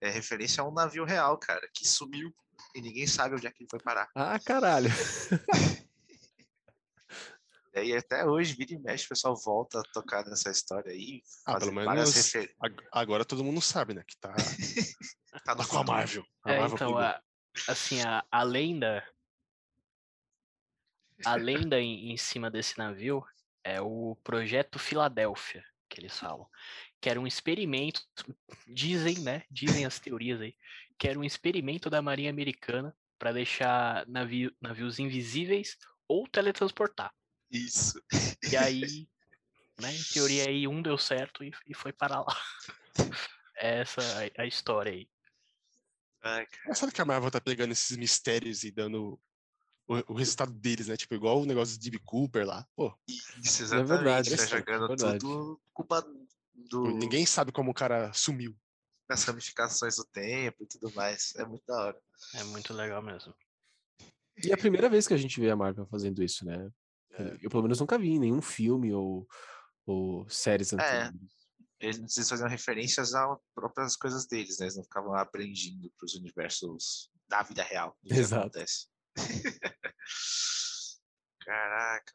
É 0.00 0.10
referência 0.10 0.62
a 0.62 0.68
um 0.68 0.72
navio 0.72 1.04
real, 1.04 1.38
cara, 1.38 1.66
que 1.74 1.88
sumiu 1.88 2.32
e 2.74 2.80
ninguém 2.80 3.06
sabe 3.06 3.34
onde 3.34 3.46
é 3.46 3.50
que 3.50 3.62
ele 3.62 3.70
foi 3.70 3.80
parar. 3.80 4.08
Ah, 4.14 4.38
caralho. 4.38 4.90
E 7.72 7.78
aí 7.78 7.96
até 7.96 8.26
hoje, 8.26 8.54
vira 8.54 8.74
e 8.74 8.78
mexe, 8.78 9.06
o 9.06 9.10
pessoal 9.10 9.36
volta 9.36 9.78
a 9.78 9.82
tocar 9.92 10.26
nessa 10.26 10.50
história 10.50 10.90
aí. 10.90 11.22
Ah, 11.46 11.56
pelo 11.56 11.72
menos 11.72 12.14
refer... 12.14 12.52
agora 12.90 13.24
todo 13.24 13.44
mundo 13.44 13.60
sabe, 13.60 13.94
né? 13.94 14.02
Que 14.04 14.16
tá, 14.16 14.34
tá, 15.44 15.54
tá 15.54 15.64
com 15.64 15.78
a 15.78 15.84
Marvel. 15.84 16.24
A 16.42 16.52
é, 16.52 16.58
Marvel 16.58 16.74
então, 16.74 16.98
a, 16.98 17.22
assim, 17.68 18.00
a, 18.02 18.24
a 18.30 18.42
lenda. 18.42 19.06
A 21.24 21.34
lenda 21.34 21.78
em, 21.78 22.12
em 22.12 22.16
cima 22.16 22.50
desse 22.50 22.78
navio 22.78 23.24
é 23.62 23.80
o 23.80 24.16
Projeto 24.24 24.78
Filadélfia, 24.78 25.64
que 25.88 26.00
eles 26.00 26.18
falam. 26.18 26.48
Que 27.00 27.10
era 27.10 27.20
um 27.20 27.26
experimento, 27.26 28.02
dizem, 28.66 29.18
né? 29.18 29.44
Dizem 29.50 29.84
as 29.84 29.98
teorias 29.98 30.40
aí, 30.40 30.54
que 30.98 31.08
era 31.08 31.18
um 31.18 31.24
experimento 31.24 31.90
da 31.90 32.00
Marinha 32.00 32.30
Americana 32.30 32.96
para 33.18 33.32
deixar 33.32 34.06
navio, 34.06 34.54
navios 34.60 34.98
invisíveis 34.98 35.76
ou 36.08 36.26
teletransportar. 36.26 37.12
Isso. 37.50 38.02
E 38.50 38.56
aí, 38.56 39.08
né, 39.78 39.94
em 39.94 40.02
teoria 40.12 40.48
aí 40.48 40.66
um 40.66 40.80
deu 40.80 40.96
certo 40.96 41.44
e, 41.44 41.52
e 41.66 41.74
foi 41.74 41.92
para 41.92 42.20
lá. 42.20 42.36
Essa 43.56 44.00
é 44.24 44.32
a 44.42 44.46
história 44.46 44.92
aí. 44.92 45.09
Ai, 46.22 46.46
Mas 46.66 46.78
sabe 46.78 46.92
que 46.92 47.00
a 47.00 47.04
Marvel 47.04 47.30
tá 47.30 47.40
pegando 47.40 47.72
esses 47.72 47.96
mistérios 47.96 48.62
e 48.62 48.70
dando 48.70 49.18
o, 49.88 50.12
o, 50.12 50.14
resultado 50.14 50.52
deles, 50.52 50.88
né? 50.88 50.96
Tipo, 50.96 51.14
igual 51.14 51.40
o 51.40 51.46
negócio 51.46 51.78
de 51.78 51.90
Deep 51.90 52.04
Cooper 52.04 52.46
lá. 52.46 52.66
Pô, 52.76 52.94
isso, 53.42 53.62
exatamente. 53.62 53.92
É 53.92 53.96
verdade. 53.96 54.36
Tá 54.36 54.46
jogando 54.46 54.84
é 54.84 54.88
verdade. 54.88 55.18
tudo 55.18 55.60
culpa 55.72 56.06
do... 56.54 56.82
Ninguém 56.92 57.24
sabe 57.26 57.52
como 57.52 57.70
o 57.70 57.74
cara 57.74 58.12
sumiu. 58.12 58.56
As 59.08 59.24
ramificações 59.24 59.96
do 59.96 60.04
tempo 60.04 60.62
e 60.62 60.66
tudo 60.66 60.92
mais. 60.94 61.34
É 61.36 61.44
muito 61.44 61.64
da 61.66 61.86
hora. 61.86 62.00
É 62.34 62.44
muito 62.44 62.72
legal 62.72 63.02
mesmo. 63.02 63.34
E 64.36 64.50
é 64.50 64.54
a 64.54 64.58
primeira 64.58 64.88
vez 64.88 65.08
que 65.08 65.14
a 65.14 65.16
gente 65.16 65.40
vê 65.40 65.50
a 65.50 65.56
Marvel 65.56 65.86
fazendo 65.86 66.22
isso, 66.22 66.44
né? 66.44 66.70
É. 67.12 67.38
Eu, 67.42 67.50
pelo 67.50 67.62
menos, 67.62 67.80
nunca 67.80 67.98
vi 67.98 68.10
em 68.10 68.18
nenhum 68.18 68.40
filme 68.40 68.92
ou, 68.92 69.26
ou 69.84 70.28
séries 70.28 70.72
é, 70.72 70.76
anteriores. 70.76 71.14
É, 71.14 71.39
eles 71.80 72.28
faziam 72.28 72.48
referências 72.48 73.14
às 73.14 73.38
próprias 73.54 73.96
coisas 73.96 74.26
deles, 74.26 74.58
né? 74.58 74.66
Eles 74.66 74.76
não 74.76 74.84
ficavam 74.84 75.14
aprendindo 75.14 75.90
para 75.96 76.04
os 76.04 76.14
universos 76.14 77.10
da 77.26 77.42
vida 77.42 77.62
real. 77.62 77.96
Exato. 78.04 78.58
Caraca. 81.40 82.12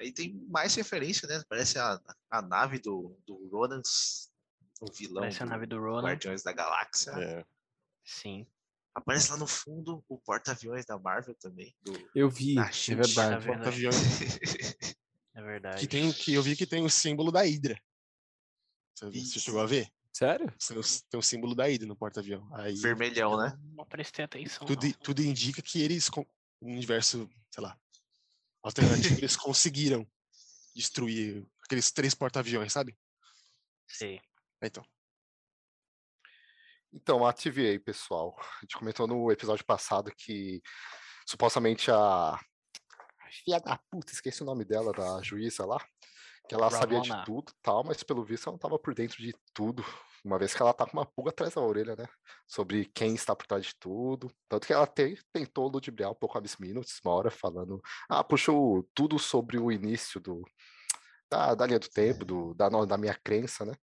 Aí 0.00 0.12
tem 0.12 0.34
mais 0.48 0.74
referência, 0.74 1.28
né? 1.28 1.42
Parece 1.48 1.78
a, 1.78 2.00
a 2.30 2.42
nave 2.42 2.78
do, 2.78 3.18
do 3.26 3.48
Ronan, 3.48 3.82
o 4.80 4.92
vilão. 4.92 5.22
Parece 5.22 5.42
a 5.42 5.46
nave 5.46 5.66
do 5.66 5.78
Ronan. 5.78 6.08
Guardiões 6.08 6.42
da 6.42 6.52
Galáxia. 6.52 7.10
É. 7.12 7.44
Sim. 8.04 8.46
Aparece 8.94 9.30
lá 9.30 9.36
no 9.36 9.46
fundo 9.46 10.02
o 10.08 10.18
porta-aviões 10.18 10.86
da 10.86 10.98
Marvel 10.98 11.34
também. 11.34 11.74
Do, 11.82 11.92
eu 12.14 12.30
vi, 12.30 12.58
é 12.58 12.94
verdade. 12.94 13.46
Porta-aviões. 13.46 13.96
é 15.34 15.42
verdade. 15.42 15.80
Que, 15.80 15.86
tem, 15.86 16.10
que 16.12 16.32
eu 16.32 16.42
vi 16.42 16.56
que 16.56 16.66
tem 16.66 16.82
o 16.82 16.90
símbolo 16.90 17.30
da 17.30 17.42
Hydra. 17.42 17.78
Você, 18.96 19.10
você 19.10 19.38
chegou 19.38 19.60
a 19.60 19.66
ver? 19.66 19.92
Sério? 20.12 20.50
Tem 21.10 21.20
o 21.20 21.22
símbolo 21.22 21.54
da 21.54 21.64
Hydra 21.64 21.86
no 21.86 21.94
porta-avião. 21.94 22.48
Vermelhão, 22.80 23.36
né? 23.36 23.54
Não 23.74 23.84
prestei 23.84 24.24
atenção. 24.24 24.66
Tudo, 24.66 24.90
tudo 24.94 25.22
indica 25.22 25.60
que 25.60 25.82
eles, 25.82 26.10
no 26.10 26.26
universo, 26.72 27.28
sei 27.50 27.62
lá, 27.62 27.78
alternativo, 28.62 29.18
eles 29.18 29.36
conseguiram 29.36 30.10
destruir 30.74 31.46
aqueles 31.62 31.90
três 31.92 32.14
porta-aviões, 32.14 32.72
sabe? 32.72 32.96
Sim. 33.86 34.18
Então. 34.62 34.82
Então, 36.90 37.26
a 37.26 37.32
TVA, 37.34 37.78
pessoal. 37.84 38.34
A 38.40 38.60
gente 38.62 38.78
comentou 38.78 39.06
no 39.06 39.30
episódio 39.30 39.66
passado 39.66 40.10
que 40.16 40.62
supostamente 41.26 41.90
a. 41.90 42.40
Filha 43.44 43.60
da 43.60 43.76
puta, 43.90 44.12
esqueci 44.12 44.42
o 44.42 44.46
nome 44.46 44.64
dela, 44.64 44.92
da 44.92 45.20
juíza 45.20 45.66
lá. 45.66 45.84
Que 46.48 46.54
ela 46.54 46.70
sabia 46.70 47.00
de 47.00 47.24
tudo 47.24 47.52
tal, 47.62 47.82
mas 47.84 48.02
pelo 48.02 48.24
visto 48.24 48.46
ela 48.46 48.52
não 48.52 48.56
estava 48.56 48.78
por 48.78 48.94
dentro 48.94 49.18
de 49.18 49.34
tudo. 49.52 49.84
Uma 50.24 50.38
vez 50.38 50.54
que 50.54 50.62
ela 50.62 50.72
tá 50.72 50.84
com 50.86 50.96
uma 50.96 51.06
pulga 51.06 51.30
atrás 51.30 51.54
da 51.54 51.60
orelha, 51.60 51.94
né? 51.96 52.06
Sobre 52.46 52.84
quem 52.86 53.14
está 53.14 53.34
por 53.34 53.46
trás 53.46 53.66
de 53.66 53.74
tudo. 53.76 54.30
Tanto 54.48 54.66
que 54.66 54.72
ela 54.72 54.86
te, 54.86 55.18
tentou 55.32 55.68
ludibriar 55.68 56.10
um 56.10 56.14
pouco 56.14 56.36
a 56.36 56.40
Miss 56.40 56.56
Minutes, 56.56 57.00
uma 57.04 57.14
hora 57.14 57.30
falando. 57.30 57.80
Ah, 58.08 58.24
puxou 58.24 58.88
tudo 58.94 59.18
sobre 59.18 59.58
o 59.58 59.70
início 59.70 60.20
do, 60.20 60.42
da, 61.30 61.54
da 61.54 61.66
linha 61.66 61.78
do 61.78 61.88
tempo, 61.88 62.24
do, 62.24 62.54
da, 62.54 62.68
da 62.68 62.98
minha 62.98 63.14
crença, 63.14 63.64
né? 63.64 63.74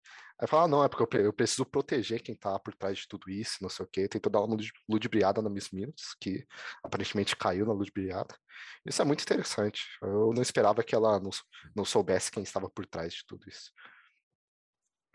Aí 0.44 0.48
fala, 0.48 0.64
ah, 0.64 0.68
não, 0.68 0.84
é 0.84 0.90
porque 0.90 1.16
eu, 1.16 1.22
eu, 1.22 1.32
preciso 1.32 1.66
proteger 1.66 2.22
quem 2.22 2.36
tá 2.36 2.60
por 2.60 2.76
trás 2.76 2.98
de 2.98 3.08
tudo 3.08 3.30
isso, 3.30 3.60
não 3.62 3.70
sei 3.70 3.86
o 3.86 3.88
quê. 3.88 4.10
Tentou 4.10 4.30
dar 4.30 4.42
uma 4.42 4.58
ludibriada 4.90 5.42
na 5.42 5.50
Miss 5.50 5.72
Minutes, 5.72 6.14
que 6.20 6.46
aparentemente 6.84 7.34
caiu 7.34 7.66
na 7.66 7.72
ludibriada. 7.72 8.38
Isso 8.86 9.02
é 9.02 9.06
muito 9.06 9.22
interessante. 9.22 9.88
Eu 10.02 10.34
não 10.36 10.42
esperava 10.42 10.84
que 10.84 10.94
ela 10.94 11.18
não, 11.18 11.30
não 11.74 11.86
soubesse 11.86 12.30
quem 12.30 12.44
estava 12.44 12.70
por 12.70 12.86
trás 12.86 13.14
de 13.14 13.26
tudo 13.26 13.48
isso. 13.48 13.72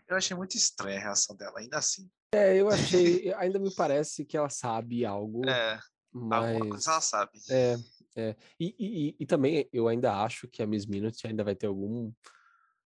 Eu 0.07 0.17
achei 0.17 0.35
muito 0.35 0.57
estranha 0.57 0.97
a 0.97 1.03
reação 1.03 1.35
dela, 1.35 1.59
ainda 1.59 1.77
assim. 1.77 2.09
É, 2.33 2.59
eu 2.59 2.67
achei. 2.97 3.31
ainda 3.35 3.59
me 3.59 3.71
parece 3.75 4.25
que 4.25 4.35
ela 4.35 4.49
sabe 4.49 5.05
algo. 5.05 5.47
É. 5.47 5.79
Mas... 6.11 6.55
Alguma 6.55 6.69
coisa 6.71 6.89
ela 6.89 7.01
sabe. 7.01 7.31
É, 7.51 7.75
é. 8.15 8.35
E, 8.59 8.75
e, 8.79 9.15
e, 9.19 9.25
também 9.27 9.69
eu 9.71 9.87
ainda 9.87 10.23
acho 10.23 10.47
que 10.47 10.63
a 10.63 10.65
Miss 10.65 10.87
Minutes 10.87 11.23
ainda 11.23 11.43
vai 11.43 11.53
ter 11.53 11.67
algum, 11.67 12.11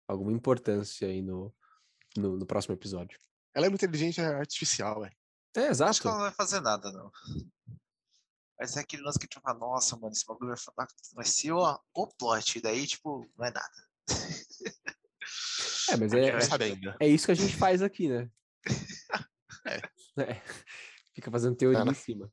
alguma 0.06 0.34
importância 0.34 1.08
aí 1.08 1.21
no, 1.21 1.56
no, 2.17 2.38
no 2.38 2.45
próximo 2.45 2.73
episódio. 2.73 3.19
Ela 3.54 3.65
é 3.65 3.69
uma 3.69 3.75
inteligência 3.75 4.28
artificial, 4.38 5.06
é. 5.06 5.12
É, 5.56 5.67
exato. 5.67 5.91
Acho 5.91 6.01
que 6.01 6.08
ela 6.08 6.17
não 6.17 6.23
vai 6.23 6.34
fazer 6.34 6.60
nada, 6.60 6.91
não. 6.91 7.12
Vai 8.58 8.67
ser 8.67 8.80
aquele 8.80 9.04
lance 9.04 9.17
que 9.17 9.25
a 9.25 9.28
gente 9.28 9.41
vai 9.41 9.54
falar, 9.54 9.60
nossa, 9.60 9.95
mano, 9.95 10.12
esse 10.13 10.25
bagulho 10.25 10.54
vai, 10.75 10.88
vai 11.13 11.25
ser 11.25 11.51
o, 11.51 11.80
o 11.93 12.08
plot, 12.08 12.58
e 12.58 12.62
daí, 12.62 12.86
tipo, 12.86 13.30
não 13.38 13.45
é 13.45 13.51
nada. 13.51 13.86
É, 15.89 15.97
mas 15.97 16.13
é, 16.13 16.30
é, 16.30 16.97
é, 16.99 17.08
isso 17.08 17.25
que 17.25 17.32
a 17.32 17.36
gente 17.36 17.56
faz 17.56 17.82
aqui, 17.82 18.10
né? 18.10 18.30
é. 19.65 19.82
é. 20.21 20.41
Fica 21.13 21.32
fazendo 21.32 21.56
teoria 21.56 21.82
em 21.82 21.93
cima. 21.93 22.32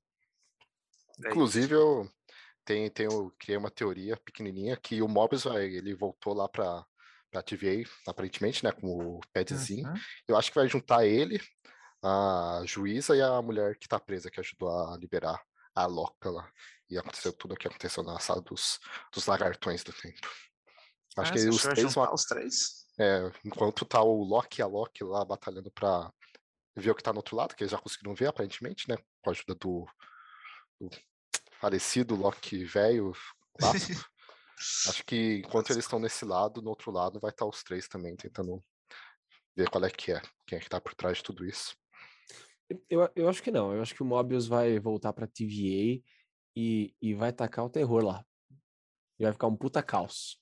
É 1.24 1.28
Inclusive, 1.28 1.74
eu 1.74 2.10
tenho, 2.64 2.90
tenho, 2.90 3.30
criei 3.38 3.56
uma 3.56 3.70
teoria 3.70 4.16
pequenininha 4.16 4.76
que 4.76 5.02
o 5.02 5.08
Mobius 5.08 5.46
ele 5.46 5.94
voltou 5.94 6.34
lá 6.34 6.48
para 6.48 6.84
pra 7.32 7.42
TVA, 7.42 7.88
aparentemente, 8.06 8.62
né, 8.62 8.70
com 8.70 9.16
o 9.16 9.20
Padzinho. 9.32 9.88
Uhum. 9.88 9.94
Eu 10.28 10.36
acho 10.36 10.50
que 10.50 10.58
vai 10.58 10.68
juntar 10.68 11.06
ele, 11.06 11.40
a 12.02 12.62
juíza 12.66 13.16
e 13.16 13.22
a 13.22 13.40
mulher 13.40 13.78
que 13.78 13.88
tá 13.88 13.98
presa, 13.98 14.30
que 14.30 14.38
ajudou 14.38 14.68
a 14.70 14.96
liberar 14.98 15.42
a 15.74 15.86
Loca 15.86 16.30
lá. 16.30 16.52
E 16.90 16.98
aconteceu 16.98 17.32
tudo 17.32 17.54
o 17.54 17.56
que 17.56 17.66
aconteceu 17.66 18.02
na 18.02 18.18
sala 18.18 18.42
dos, 18.42 18.78
dos 19.12 19.26
lagartões 19.26 19.82
do 19.82 19.92
tempo. 19.94 20.28
Acho 21.16 21.30
ah, 21.30 21.34
que 21.34 21.48
os 21.48 21.62
três 21.62 21.94
vão. 21.94 22.12
Os 22.12 22.24
três? 22.24 22.86
É, 22.98 23.32
enquanto 23.44 23.86
tá 23.86 24.02
o 24.02 24.22
Loki 24.22 24.60
e 24.60 24.62
a 24.62 24.66
Loki 24.66 25.02
lá 25.02 25.24
batalhando 25.24 25.70
pra 25.70 26.12
ver 26.76 26.90
o 26.90 26.94
que 26.94 27.02
tá 27.02 27.12
no 27.12 27.18
outro 27.18 27.36
lado, 27.36 27.54
que 27.54 27.62
eles 27.62 27.70
já 27.70 27.78
conseguiram 27.78 28.14
ver, 28.14 28.26
aparentemente, 28.26 28.88
né? 28.88 28.96
Com 29.22 29.30
a 29.30 29.32
ajuda 29.32 29.54
do, 29.54 29.86
do 30.78 30.90
falecido 31.58 32.14
Loki 32.14 32.64
velho 32.64 33.12
clássico. 33.58 34.11
Acho 34.88 35.04
que 35.04 35.38
enquanto 35.38 35.70
eles 35.70 35.84
estão 35.84 35.98
nesse 35.98 36.24
lado, 36.24 36.62
no 36.62 36.70
outro 36.70 36.90
lado 36.90 37.20
vai 37.20 37.30
estar 37.30 37.46
os 37.46 37.62
três 37.62 37.88
também 37.88 38.16
tentando 38.16 38.62
ver 39.56 39.68
qual 39.68 39.84
é 39.84 39.90
que 39.90 40.12
é, 40.12 40.22
quem 40.46 40.58
é 40.58 40.60
que 40.60 40.68
tá 40.68 40.80
por 40.80 40.94
trás 40.94 41.18
de 41.18 41.24
tudo 41.24 41.44
isso. 41.44 41.76
Eu, 42.88 43.10
eu 43.14 43.28
acho 43.28 43.42
que 43.42 43.50
não. 43.50 43.74
Eu 43.74 43.82
acho 43.82 43.94
que 43.94 44.02
o 44.02 44.06
Mobius 44.06 44.46
vai 44.46 44.78
voltar 44.78 45.12
pra 45.12 45.26
TVA 45.26 46.02
e, 46.56 46.94
e 47.00 47.14
vai 47.14 47.32
tacar 47.32 47.64
o 47.64 47.70
terror 47.70 48.04
lá. 48.04 48.24
E 49.18 49.24
vai 49.24 49.32
ficar 49.32 49.46
um 49.46 49.56
puta 49.56 49.82
caos. 49.82 50.40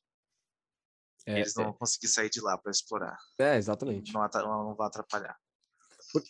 É, 1.26 1.40
Eles 1.40 1.54
não 1.54 1.64
é. 1.64 1.66
vão 1.66 1.74
conseguir 1.74 2.08
sair 2.08 2.30
de 2.30 2.40
lá 2.40 2.56
para 2.56 2.70
explorar. 2.70 3.18
É, 3.38 3.56
exatamente. 3.56 4.12
Não, 4.12 4.28
não, 4.32 4.64
não 4.68 4.74
vai 4.74 4.86
atrapalhar. 4.86 5.36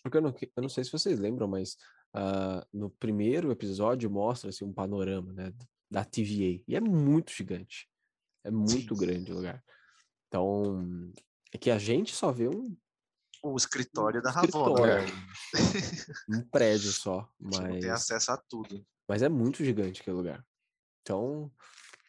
Porque 0.02 0.16
eu 0.16 0.22
não, 0.22 0.34
eu 0.56 0.62
não 0.62 0.68
sei 0.68 0.84
se 0.84 0.92
vocês 0.92 1.18
lembram, 1.18 1.46
mas 1.46 1.74
uh, 2.14 2.66
no 2.72 2.90
primeiro 2.90 3.50
episódio 3.50 4.10
mostra-se 4.10 4.64
um 4.64 4.72
panorama 4.72 5.32
né, 5.32 5.52
da 5.90 6.04
TVA. 6.04 6.62
E 6.66 6.76
é 6.76 6.80
muito 6.80 7.32
gigante. 7.32 7.88
É 8.44 8.50
muito 8.50 8.94
Sim. 8.94 9.00
grande 9.00 9.32
o 9.32 9.36
lugar. 9.36 9.62
Então, 10.28 11.12
é 11.52 11.58
que 11.58 11.70
a 11.70 11.78
gente 11.78 12.14
só 12.14 12.30
vê 12.30 12.48
um. 12.48 12.76
O 13.42 13.56
escritório 13.56 14.20
um 14.20 14.22
da 14.22 14.30
Ravonna. 14.30 15.00
Né? 15.00 15.06
um 16.28 16.42
prédio 16.42 16.92
só. 16.92 17.28
Mas... 17.40 17.58
Não 17.58 17.80
tem 17.80 17.90
acesso 17.90 18.32
a 18.32 18.36
tudo. 18.36 18.86
Mas 19.08 19.22
é 19.22 19.28
muito 19.28 19.64
gigante 19.64 20.00
aquele 20.00 20.16
lugar. 20.16 20.46
Então, 21.02 21.50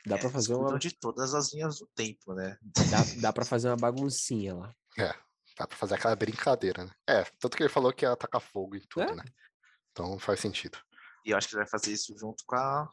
dá 0.06 0.18
é, 0.18 0.20
para 0.20 0.30
fazer 0.30 0.54
uma. 0.54 0.78
de 0.78 0.92
todas 0.92 1.34
as 1.34 1.54
linhas 1.54 1.80
do 1.80 1.88
tempo, 1.96 2.34
né? 2.34 2.58
Dá, 2.62 2.98
dá 3.30 3.34
para 3.34 3.46
fazer 3.46 3.70
uma 3.70 3.78
baguncinha 3.78 4.54
lá. 4.54 4.76
É, 5.00 5.14
dá 5.58 5.66
pra 5.66 5.78
fazer 5.78 5.96
aquela 5.96 6.16
brincadeira, 6.16 6.86
né? 6.86 6.92
É, 7.08 7.24
tanto 7.40 7.58
que 7.58 7.64
ele 7.64 7.70
falou 7.70 7.92
que 7.92 8.06
ia 8.06 8.12
atacar 8.12 8.42
fogo 8.42 8.76
e 8.76 8.82
tudo, 8.82 9.10
é. 9.10 9.16
né? 9.16 9.24
Então 9.92 10.20
faz 10.20 10.40
sentido. 10.40 10.78
E 11.26 11.32
eu 11.32 11.38
acho 11.38 11.48
que 11.48 11.56
ele 11.56 11.64
vai 11.64 11.70
fazer 11.70 11.92
isso 11.92 12.16
junto 12.18 12.44
com 12.46 12.56
a, 12.56 12.90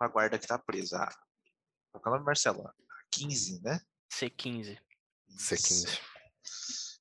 com 0.00 0.04
a 0.04 0.08
guarda 0.08 0.38
que 0.38 0.46
tá 0.46 0.58
presa. 0.58 1.06
Qual 1.92 2.02
é 2.06 2.08
o 2.08 2.12
nome, 2.12 2.24
Marcelo? 2.24 2.66
A 2.66 2.74
15, 3.10 3.62
né? 3.62 3.78
C15. 4.10 4.78
C15. 5.36 6.00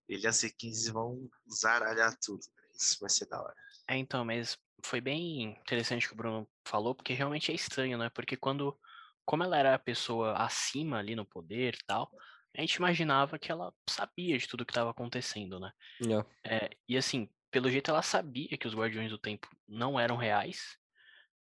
Ele 0.10 0.24
e 0.26 0.28
a 0.28 0.32
C15 0.32 0.92
vão 0.92 1.30
zaralhar 1.50 2.14
tudo. 2.22 2.42
Isso 2.78 2.98
vai 3.00 3.10
ser 3.10 3.28
da 3.28 3.42
hora. 3.42 3.56
É, 3.88 3.96
então, 3.96 4.26
mas 4.26 4.58
foi 4.84 5.00
bem 5.00 5.44
interessante 5.44 6.06
o 6.06 6.10
que 6.10 6.14
o 6.14 6.18
Bruno 6.18 6.50
falou, 6.66 6.94
porque 6.94 7.14
realmente 7.14 7.52
é 7.52 7.56
estranho, 7.56 7.98
né? 7.98 8.10
Porque 8.10 8.36
quando, 8.36 8.78
como 9.26 9.44
ela 9.44 9.58
era 9.58 9.76
a 9.76 9.80
pessoa 9.80 10.34
acima 10.34 10.98
ali 10.98 11.16
no 11.16 11.26
poder 11.26 11.76
e 11.76 11.86
tal, 11.86 12.12
a 12.58 12.60
gente 12.60 12.76
imaginava 12.76 13.40
que 13.40 13.52
ela 13.52 13.74
sabia 13.90 14.38
de 14.38 14.48
tudo 14.48 14.66
que 14.66 14.72
estava 14.72 14.90
acontecendo, 14.90 15.58
né? 15.60 15.72
Yeah. 16.02 16.28
É, 16.44 16.70
e 16.88 16.98
assim, 16.98 17.30
pelo 17.50 17.70
jeito 17.70 17.92
ela 17.92 18.02
sabia 18.02 18.58
que 18.58 18.68
os 18.68 18.76
Guardiões 18.76 19.10
do 19.10 19.18
Tempo 19.18 19.48
não 19.68 19.98
eram 19.98 20.18
reais, 20.18 20.79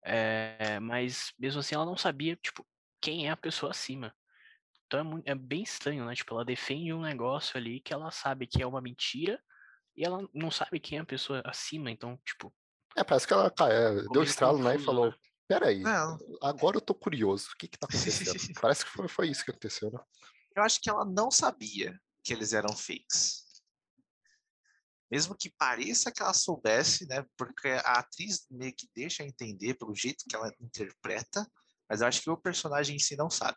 é, 0.02 0.78
mas 0.80 1.32
mesmo 1.38 1.61
assim 1.61 1.74
ela 1.74 1.84
não 1.84 1.96
sabia, 1.96 2.37
tipo, 2.37 2.66
quem 3.00 3.26
é 3.26 3.30
a 3.30 3.37
pessoa 3.37 3.70
acima. 3.70 4.14
Então 4.87 5.00
é, 5.00 5.02
muito, 5.02 5.28
é, 5.28 5.34
bem 5.34 5.62
estranho, 5.62 6.04
né? 6.04 6.14
Tipo, 6.14 6.34
ela 6.34 6.44
defende 6.44 6.92
um 6.92 7.02
negócio 7.02 7.56
ali 7.56 7.80
que 7.80 7.92
ela 7.92 8.11
sabe 8.11 8.46
que 8.46 8.62
é 8.62 8.66
uma 8.66 8.80
mentira 8.80 9.40
e 9.96 10.04
ela 10.04 10.26
não 10.32 10.50
sabe 10.50 10.80
quem 10.80 10.98
é 10.98 11.02
a 11.02 11.06
pessoa 11.06 11.42
acima, 11.44 11.90
então, 11.90 12.18
tipo. 12.24 12.52
É, 12.96 13.04
parece 13.04 13.26
que 13.26 13.32
ela 13.32 13.52
é, 13.70 14.02
deu 14.12 14.22
estralo, 14.22 14.58
né? 14.58 14.76
E 14.76 14.78
falou: 14.78 15.11
né? 15.11 15.16
Peraí, 15.46 15.82
agora 16.42 16.76
eu 16.76 16.80
tô 16.80 16.94
curioso, 16.94 17.50
o 17.52 17.56
que 17.56 17.68
que 17.68 17.78
tá 17.78 17.87
acontecendo? 17.87 18.37
parece 18.61 18.84
que 18.84 18.90
foi, 18.90 19.08
foi 19.08 19.28
isso 19.28 19.44
que 19.44 19.50
aconteceu, 19.50 19.90
né? 19.90 19.98
Eu 20.54 20.62
acho 20.62 20.80
que 20.80 20.90
ela 20.90 21.04
não 21.04 21.30
sabia 21.30 21.98
que 22.22 22.32
eles 22.32 22.52
eram 22.52 22.76
fakes. 22.76 23.47
Mesmo 25.11 25.35
que 25.37 25.51
pareça 25.51 26.12
que 26.12 26.23
ela 26.23 26.35
soubesse, 26.35 27.07
né? 27.07 27.25
Porque 27.37 27.68
a 27.68 27.99
atriz 27.99 28.47
meio 28.51 28.75
que 28.75 28.88
deixa 28.94 29.25
entender 29.25 29.75
pelo 29.75 29.94
jeito 29.94 30.25
que 30.29 30.37
ela 30.37 30.53
interpreta, 30.61 31.51
mas 31.88 32.01
eu 32.01 32.07
acho 32.07 32.21
que 32.21 32.31
o 32.31 32.37
personagem 32.37 32.97
em 32.97 32.99
si 32.99 33.16
não 33.16 33.31
sabe. 33.31 33.57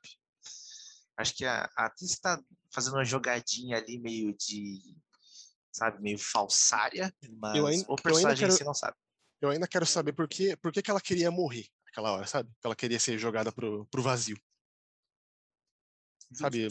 Acho 1.17 1.35
que 1.35 1.45
a, 1.45 1.69
a 1.77 1.85
atriz 1.85 2.11
está 2.11 2.41
fazendo 2.73 2.93
uma 2.93 3.03
jogadinha 3.03 3.77
ali 3.77 3.99
meio 3.99 4.33
de, 4.37 4.95
sabe, 5.71 6.01
meio 6.01 6.17
falsária, 6.17 7.13
mas 7.37 7.63
ainda, 7.65 7.85
o 7.89 7.95
personagem 7.95 8.39
quero, 8.39 8.53
em 8.53 8.57
si 8.57 8.63
não 8.63 8.73
sabe. 8.73 8.95
Eu 9.41 9.49
ainda 9.49 9.67
quero 9.67 9.85
saber 9.85 10.13
por 10.13 10.27
que, 10.27 10.55
por 10.57 10.71
que, 10.71 10.81
que 10.81 10.89
ela 10.89 11.01
queria 11.01 11.29
morrer 11.29 11.67
naquela 11.85 12.13
hora, 12.13 12.27
sabe? 12.27 12.49
Que 12.59 12.67
ela 12.67 12.75
queria 12.75 12.99
ser 12.99 13.17
jogada 13.17 13.51
pro, 13.51 13.85
pro 13.87 14.01
vazio. 14.01 14.37
Sabe, 16.33 16.67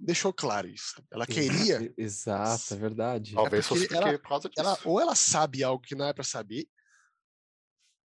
deixou 0.00 0.32
claro 0.32 0.68
isso. 0.68 1.02
Ela 1.10 1.26
queria. 1.26 1.92
Exato, 1.96 2.74
é 2.74 2.76
verdade. 2.76 3.34
Talvez 3.34 3.64
é 3.64 3.68
fosse 3.68 3.94
ela, 3.94 4.18
por 4.18 4.28
causa 4.28 4.48
disso. 4.48 4.60
Ela, 4.60 4.78
ou 4.84 5.00
ela 5.00 5.14
sabe 5.14 5.62
algo 5.62 5.82
que 5.82 5.94
não 5.94 6.06
é 6.06 6.12
para 6.12 6.24
saber, 6.24 6.68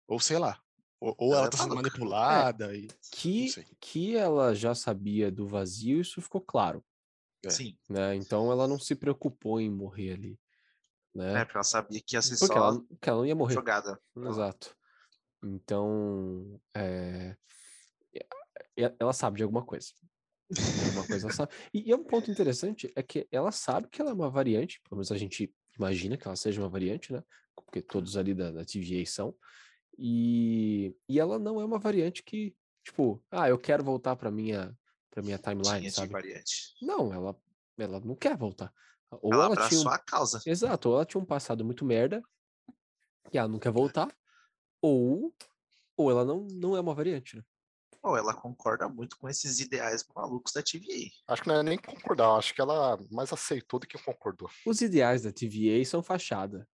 ou 0.08 0.20
sei 0.20 0.38
lá, 0.38 0.62
ou, 1.00 1.16
ou 1.18 1.36
ela 1.36 1.46
está 1.46 1.58
sendo 1.58 1.76
manipulada. 1.76 2.74
É, 2.74 2.78
e, 2.78 2.88
que, 3.12 3.48
que 3.80 4.16
ela 4.16 4.56
já 4.56 4.74
sabia 4.74 5.32
do 5.32 5.48
vazio, 5.48 6.00
isso 6.00 6.22
ficou 6.22 6.42
claro. 6.42 6.84
É, 7.44 7.50
Sim. 7.50 7.78
Né? 7.90 8.16
Então 8.16 8.52
ela 8.52 8.68
não 8.68 8.80
se 8.80 8.96
preocupou 8.96 9.60
em 9.60 9.70
morrer 9.70 10.14
ali. 10.14 10.40
Né? 11.14 11.42
É, 11.42 11.46
porque 11.46 11.58
ela 11.58 11.64
sabia 11.64 12.02
que 12.06 12.16
ia 12.16 12.22
ser 12.22 12.38
porque 12.38 12.54
só 12.54 12.70
ela, 12.70 12.82
que 13.02 13.10
ela 13.10 13.20
não 13.20 13.26
ia 13.26 13.36
morrer. 13.36 13.54
jogada. 13.54 14.00
Exato. 14.18 14.76
Então, 15.44 16.60
é... 16.76 17.38
ela 19.00 19.14
sabe 19.14 19.38
de 19.38 19.44
alguma 19.44 19.64
coisa. 19.64 19.90
Alguma 20.86 21.08
coisa 21.08 21.32
sabe. 21.32 21.52
E, 21.74 21.90
e 21.90 21.92
é 21.92 21.96
um 21.96 22.04
ponto 22.04 22.30
interessante 22.30 22.92
é 22.96 23.02
que 23.02 23.28
ela 23.32 23.52
sabe 23.52 23.88
que 23.88 24.02
ela 24.02 24.12
é 24.12 24.14
uma 24.14 24.30
variante, 24.30 24.82
pelo 24.82 24.98
menos 24.98 25.12
a 25.12 25.18
gente 25.18 25.54
imagina 25.78 26.18
que 26.18 26.28
ela 26.28 26.36
seja 26.36 26.62
uma 26.62 26.70
variante, 26.70 27.12
né? 27.12 27.24
Porque 27.56 27.82
todos 27.82 28.16
ali 28.18 28.34
da, 28.34 28.52
da 28.52 28.66
TVA 28.66 29.06
são. 29.06 29.36
E, 29.98 30.96
e 31.08 31.20
ela 31.20 31.40
não 31.40 31.60
é 31.60 31.66
uma 31.66 31.80
variante 31.80 32.24
que, 32.24 32.56
tipo, 32.84 33.24
ah, 33.32 33.50
eu 33.50 33.58
quero 33.58 33.84
voltar 33.84 34.16
para 34.16 34.30
minha 34.30 34.76
para 35.10 35.24
minha 35.24 35.38
timeline, 35.38 35.80
tinha 35.80 35.92
sabe? 35.92 36.12
variante. 36.12 36.74
Não, 36.82 37.14
ela 37.14 37.36
ela 37.78 38.00
não 38.02 38.16
quer 38.16 38.38
voltar. 38.38 38.74
Ou 39.10 39.34
ela, 39.34 39.46
ela 39.46 39.70
tinha 39.70 39.82
um... 39.82 39.90
a 39.90 39.98
causa. 39.98 40.42
Exato, 40.46 40.90
ou 40.90 40.96
ela 40.96 41.06
tinha 41.06 41.22
um 41.22 41.26
passado 41.26 41.64
muito 41.64 41.86
merda 41.86 42.22
e 43.32 43.38
ela 43.38 43.48
não 43.48 43.60
quer 43.60 43.72
voltar, 43.72 44.14
ou 44.82 45.34
ou 45.98 46.12
ela 46.12 46.26
não 46.26 46.46
não 46.52 46.76
é 46.76 46.82
uma 46.82 46.94
variante, 46.94 47.38
né? 47.38 47.44
Ou 48.06 48.16
ela 48.16 48.36
concorda 48.36 48.88
muito 48.88 49.18
com 49.18 49.28
esses 49.28 49.60
ideais 49.60 50.06
malucos 50.16 50.54
da 50.54 50.62
TVA. 50.62 51.10
Acho 51.28 51.42
que 51.42 51.48
não 51.48 51.56
é 51.56 51.64
nem 51.64 51.78
concordar, 51.78 52.36
acho 52.36 52.54
que 52.54 52.62
ela 52.62 53.00
mais 53.10 53.34
aceitou 53.34 53.80
do 53.80 53.88
que 53.88 53.98
concordou. 53.98 54.48
Os 54.64 54.80
ideais 54.80 55.24
da 55.24 55.32
TVA 55.32 55.84
são 55.84 56.04
fachada. 56.04 56.68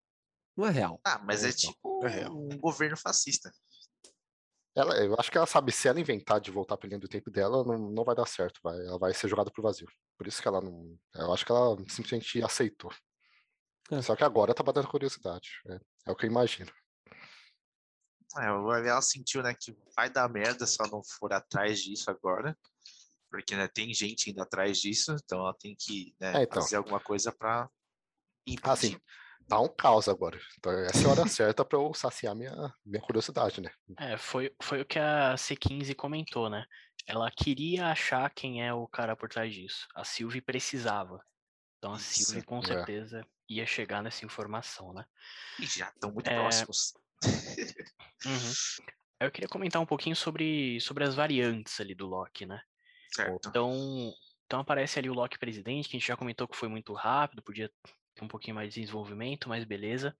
Não 0.57 0.67
é 0.67 0.69
real. 0.69 0.99
Ah, 1.05 1.21
mas 1.23 1.45
é, 1.45 1.49
é 1.49 1.53
tipo 1.53 2.05
é 2.05 2.29
um 2.29 2.49
governo 2.59 2.97
fascista. 2.97 3.49
Ela, 4.75 4.97
eu 4.97 5.15
acho 5.17 5.31
que 5.31 5.37
ela 5.37 5.47
sabe, 5.47 5.71
se 5.71 5.87
ela 5.87 5.99
inventar 5.99 6.41
de 6.41 6.51
voltar 6.51 6.77
pra 6.77 6.87
linha 6.87 6.99
do 6.99 7.07
tempo 7.07 7.31
dela, 7.31 7.63
não, 7.63 7.77
não 7.77 8.03
vai 8.03 8.15
dar 8.15 8.25
certo. 8.25 8.59
Vai, 8.61 8.77
ela 8.85 8.99
vai 8.99 9.13
ser 9.13 9.29
jogada 9.29 9.49
pro 9.51 9.63
vazio. 9.63 9.87
Por 10.17 10.27
isso 10.27 10.41
que 10.41 10.47
ela 10.47 10.61
não. 10.61 10.97
Eu 11.15 11.33
acho 11.33 11.45
que 11.45 11.51
ela 11.51 11.77
simplesmente 11.87 12.43
aceitou. 12.43 12.91
É. 13.89 14.01
Só 14.01 14.15
que 14.15 14.23
agora 14.23 14.53
tá 14.53 14.63
batendo 14.63 14.87
curiosidade. 14.87 15.49
É, 15.67 15.79
é 16.07 16.11
o 16.11 16.15
que 16.15 16.25
eu 16.25 16.29
imagino. 16.29 16.71
É, 18.37 18.47
ela 18.87 19.01
sentiu, 19.01 19.41
né, 19.43 19.53
que 19.53 19.75
vai 19.95 20.09
dar 20.09 20.29
merda 20.29 20.65
se 20.65 20.77
ela 20.79 20.91
não 20.91 21.03
for 21.03 21.33
atrás 21.33 21.79
disso 21.81 22.09
agora. 22.09 22.57
Porque, 23.29 23.55
né, 23.55 23.67
tem 23.67 23.93
gente 23.93 24.29
indo 24.29 24.41
atrás 24.41 24.77
disso, 24.77 25.15
então 25.23 25.39
ela 25.39 25.53
tem 25.53 25.75
que 25.77 26.13
né, 26.19 26.41
é, 26.41 26.43
então. 26.43 26.61
fazer 26.61 26.75
alguma 26.75 26.99
coisa 26.99 27.31
pra 27.31 27.69
impedir. 28.45 28.69
Ah, 28.69 28.75
sim 28.75 28.99
tá 29.51 29.59
um 29.59 29.67
caos 29.67 30.07
agora. 30.07 30.39
Então 30.57 30.71
essa 30.71 31.03
é 31.03 31.05
a 31.05 31.09
hora 31.09 31.27
certa 31.27 31.65
para 31.65 31.77
eu 31.77 31.93
saciar 31.93 32.33
minha, 32.33 32.73
minha 32.85 33.01
curiosidade, 33.01 33.59
né? 33.59 33.69
É, 33.97 34.17
foi, 34.17 34.55
foi 34.61 34.81
o 34.81 34.85
que 34.85 34.97
a 34.97 35.35
C15 35.35 35.93
comentou, 35.93 36.49
né? 36.49 36.65
Ela 37.05 37.29
queria 37.29 37.87
achar 37.87 38.29
quem 38.29 38.65
é 38.65 38.73
o 38.73 38.87
cara 38.87 39.15
por 39.15 39.27
trás 39.27 39.53
disso. 39.53 39.87
A 39.93 40.05
Sylvie 40.05 40.39
precisava. 40.39 41.21
Então 41.77 41.93
a 41.93 41.99
Sylvie 41.99 42.45
com 42.45 42.59
é. 42.59 42.65
certeza 42.65 43.19
é. 43.19 43.25
ia 43.49 43.65
chegar 43.65 44.01
nessa 44.01 44.23
informação, 44.25 44.93
né? 44.93 45.03
E 45.59 45.65
já 45.65 45.89
estão 45.89 46.11
muito 46.11 46.29
é... 46.29 46.35
próximos. 46.35 46.93
Uhum. 48.25 48.53
Eu 49.19 49.31
queria 49.31 49.47
comentar 49.47 49.81
um 49.81 49.85
pouquinho 49.85 50.15
sobre, 50.15 50.79
sobre 50.81 51.03
as 51.03 51.13
variantes 51.13 51.79
ali 51.79 51.93
do 51.93 52.07
Loki, 52.07 52.45
né? 52.45 52.61
Certo. 53.13 53.49
Então, 53.49 54.13
então 54.45 54.59
aparece 54.59 54.97
ali 54.97 55.09
o 55.09 55.13
Loki 55.13 55.37
presidente, 55.37 55.87
que 55.87 55.95
a 55.95 55.99
gente 55.99 56.07
já 56.07 56.17
comentou 56.17 56.47
que 56.47 56.57
foi 56.57 56.67
muito 56.67 56.93
rápido, 56.93 57.43
podia 57.43 57.71
tem 58.15 58.25
um 58.25 58.27
pouquinho 58.27 58.55
mais 58.55 58.73
de 58.73 58.81
desenvolvimento, 58.81 59.47
mas 59.47 59.63
beleza. 59.63 60.15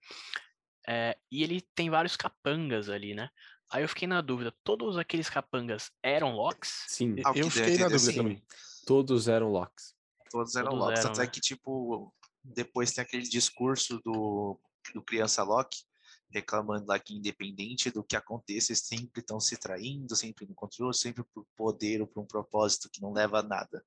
É, 0.88 1.18
e 1.32 1.44
ele 1.44 1.62
tem 1.76 1.90
vários 1.90 2.16
capangas 2.16 2.90
ali, 2.90 3.14
né? 3.14 3.30
Aí 3.72 3.84
eu 3.84 3.90
fiquei 3.90 4.08
na 4.08 4.22
dúvida, 4.22 4.54
todos 4.64 4.98
aqueles 4.98 5.30
capangas 5.30 5.92
eram 6.04 6.34
locks? 6.34 6.86
Sim, 6.88 7.16
eu 7.36 7.50
fiquei 7.50 7.78
na 7.78 7.88
dúvida 7.88 8.12
sim. 8.12 8.16
também. 8.16 8.44
Todos 8.86 9.28
eram 9.28 9.50
locks. 9.50 9.96
Todos 10.30 10.56
eram 10.56 10.72
todos 10.72 10.86
locks, 10.86 11.00
eram, 11.00 11.12
até 11.12 11.22
né? 11.22 11.28
que 11.28 11.40
tipo, 11.40 12.14
depois 12.44 12.92
tem 12.92 13.02
aquele 13.02 13.24
discurso 13.24 14.00
do, 14.04 14.60
do 14.94 15.02
criança 15.02 15.44
Loki, 15.44 15.84
reclamando 16.32 16.88
lá 16.88 17.00
que 17.00 17.16
independente 17.16 17.92
do 17.92 18.04
que 18.04 18.16
aconteça, 18.16 18.72
eles 18.72 18.82
sempre 18.82 19.22
estão 19.22 19.40
se 19.40 19.58
traindo, 19.58 20.16
sempre 20.16 20.46
no 20.48 20.56
controle, 20.56 20.96
sempre 20.96 21.24
por 21.34 21.46
poder 21.56 22.02
ou 22.02 22.08
por 22.08 22.22
um 22.22 22.26
propósito 22.26 22.90
que 22.92 23.02
não 23.02 23.14
leva 23.14 23.40
a 23.40 23.44
nada. 23.44 23.84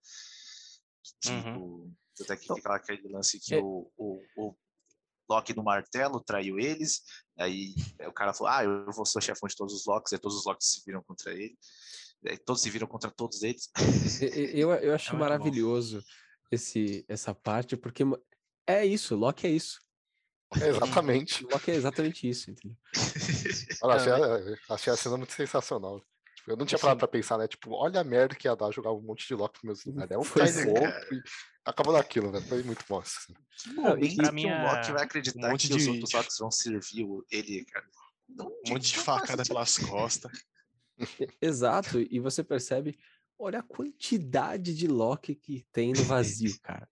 Uhum. 1.27 1.43
Tipo, 1.43 1.61
uhum. 1.61 1.95
Até 2.21 2.37
que 2.37 2.55
fica 2.55 2.69
lá 2.69 2.77
aquele 2.77 3.09
lance 3.09 3.41
que 3.41 3.55
é. 3.55 3.61
o, 3.61 3.91
o, 3.97 4.23
o 4.37 4.55
Loki 5.29 5.55
no 5.55 5.65
martelo 5.65 6.21
traiu 6.21 6.59
eles. 6.59 7.03
Aí 7.39 7.75
o 8.07 8.13
cara 8.13 8.33
falou: 8.33 8.53
Ah, 8.53 8.65
eu 8.65 8.93
vou 8.93 9.05
ser 9.05 9.19
o 9.19 9.23
chefão 9.23 9.49
de 9.49 9.57
todos 9.57 9.75
os 9.75 9.87
Locks. 9.87 10.13
E 10.13 10.19
todos 10.19 10.39
os 10.39 10.45
Locks 10.45 10.69
se 10.69 10.83
viram 10.87 11.03
contra 11.03 11.33
ele. 11.33 11.59
Aí 12.27 12.39
todos 12.39 12.63
se 12.63 12.71
viram 12.71 12.87
contra 12.87 13.11
todos 13.11 13.43
eles. 13.43 13.69
Eu, 14.53 14.73
eu 14.75 14.95
acho 14.95 15.15
é 15.15 15.19
maravilhoso 15.19 16.03
esse, 16.51 17.05
essa 17.09 17.35
parte, 17.35 17.77
porque 17.77 18.05
é 18.67 18.85
isso, 18.87 19.17
Loki 19.17 19.47
é 19.47 19.51
isso. 19.51 19.84
É 20.63 20.69
exatamente. 20.71 21.45
O 21.45 21.49
Loki 21.51 21.71
é 21.71 21.75
exatamente 21.75 22.29
isso, 22.29 22.51
entendeu? 22.51 22.77
Olha, 23.83 23.95
achei, 23.97 24.13
a, 24.13 24.75
achei 24.75 24.93
a 24.93 24.97
cena 24.97 25.17
muito 25.17 25.33
sensacional. 25.33 26.01
Tipo, 26.35 26.51
eu 26.51 26.57
não 26.57 26.67
tinha 26.67 26.79
parado 26.79 26.99
pra 26.99 27.09
pensar, 27.09 27.39
né? 27.39 27.49
Tipo, 27.49 27.73
olha 27.73 28.01
a 28.01 28.05
merda 28.05 28.35
que 28.35 28.47
ia 28.47 28.55
dar 28.55 28.71
jogar 28.71 28.93
um 28.93 29.01
monte 29.01 29.27
de 29.27 29.35
Loki 29.35 29.61
pros 29.61 29.65
meus 29.65 29.85
lugares. 29.85 30.11
É 30.11 30.19
um 30.19 30.23
cai 30.23 30.53
no 30.53 30.71
outro 30.71 31.15
e 31.15 31.23
acabou 31.65 31.95
daquilo, 31.95 32.31
velho. 32.31 32.45
Foi 32.45 32.63
muito 32.63 32.85
bom. 32.87 32.99
Assim. 32.99 33.35
Não, 33.75 33.99
e 33.99 34.15
pra 34.15 34.31
mim, 34.31 34.47
o 34.47 34.63
Loki 34.63 34.93
vai 34.93 35.05
acreditar 35.05 35.53
um 35.53 35.57
que 35.57 35.69
de... 35.69 35.75
os 35.75 35.87
outros 35.87 36.13
Locks 36.13 36.39
vão 36.39 36.51
servir 36.51 37.07
ele, 37.31 37.65
cara. 37.65 37.87
Não, 38.29 38.47
um 38.47 38.73
monte 38.73 38.93
de 38.93 38.99
facada 38.99 39.43
pelas 39.43 39.79
costas. 39.79 40.33
Exato, 41.41 41.99
e 41.99 42.21
você 42.21 42.45
percebe, 42.45 42.99
olha 43.39 43.61
a 43.61 43.63
quantidade 43.63 44.75
de 44.75 44.87
Loki 44.87 45.35
que 45.35 45.67
tem 45.73 45.93
no 45.93 46.03
vazio, 46.05 46.55
cara. 46.63 46.89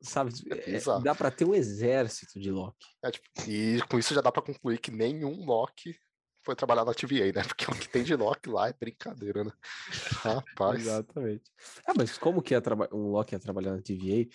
Sabe, 0.00 0.32
é, 0.50 0.76
é 0.76 0.80
dá 1.02 1.14
para 1.14 1.30
ter 1.30 1.44
um 1.44 1.54
exército 1.54 2.38
de 2.38 2.50
Loki. 2.50 2.86
É, 3.02 3.10
tipo, 3.10 3.26
e 3.48 3.82
com 3.88 3.98
isso 3.98 4.14
já 4.14 4.20
dá 4.20 4.30
para 4.30 4.42
concluir 4.42 4.78
que 4.78 4.92
nenhum 4.92 5.44
Loki 5.44 5.98
foi 6.44 6.54
trabalhar 6.54 6.84
na 6.84 6.94
TVA, 6.94 7.32
né? 7.32 7.42
Porque 7.42 7.64
o 7.64 7.74
que 7.74 7.88
tem 7.88 8.04
de 8.04 8.14
Loki 8.14 8.48
lá 8.48 8.68
é 8.68 8.72
brincadeira, 8.72 9.42
né? 9.42 9.52
Rapaz. 10.22 10.80
Exatamente. 10.80 11.50
Ah, 11.84 11.92
mas 11.96 12.16
como 12.16 12.40
que 12.40 12.54
um 12.92 13.10
Loki 13.10 13.34
ia 13.34 13.40
trabalhar 13.40 13.72
na 13.72 13.82
TVA? 13.82 14.28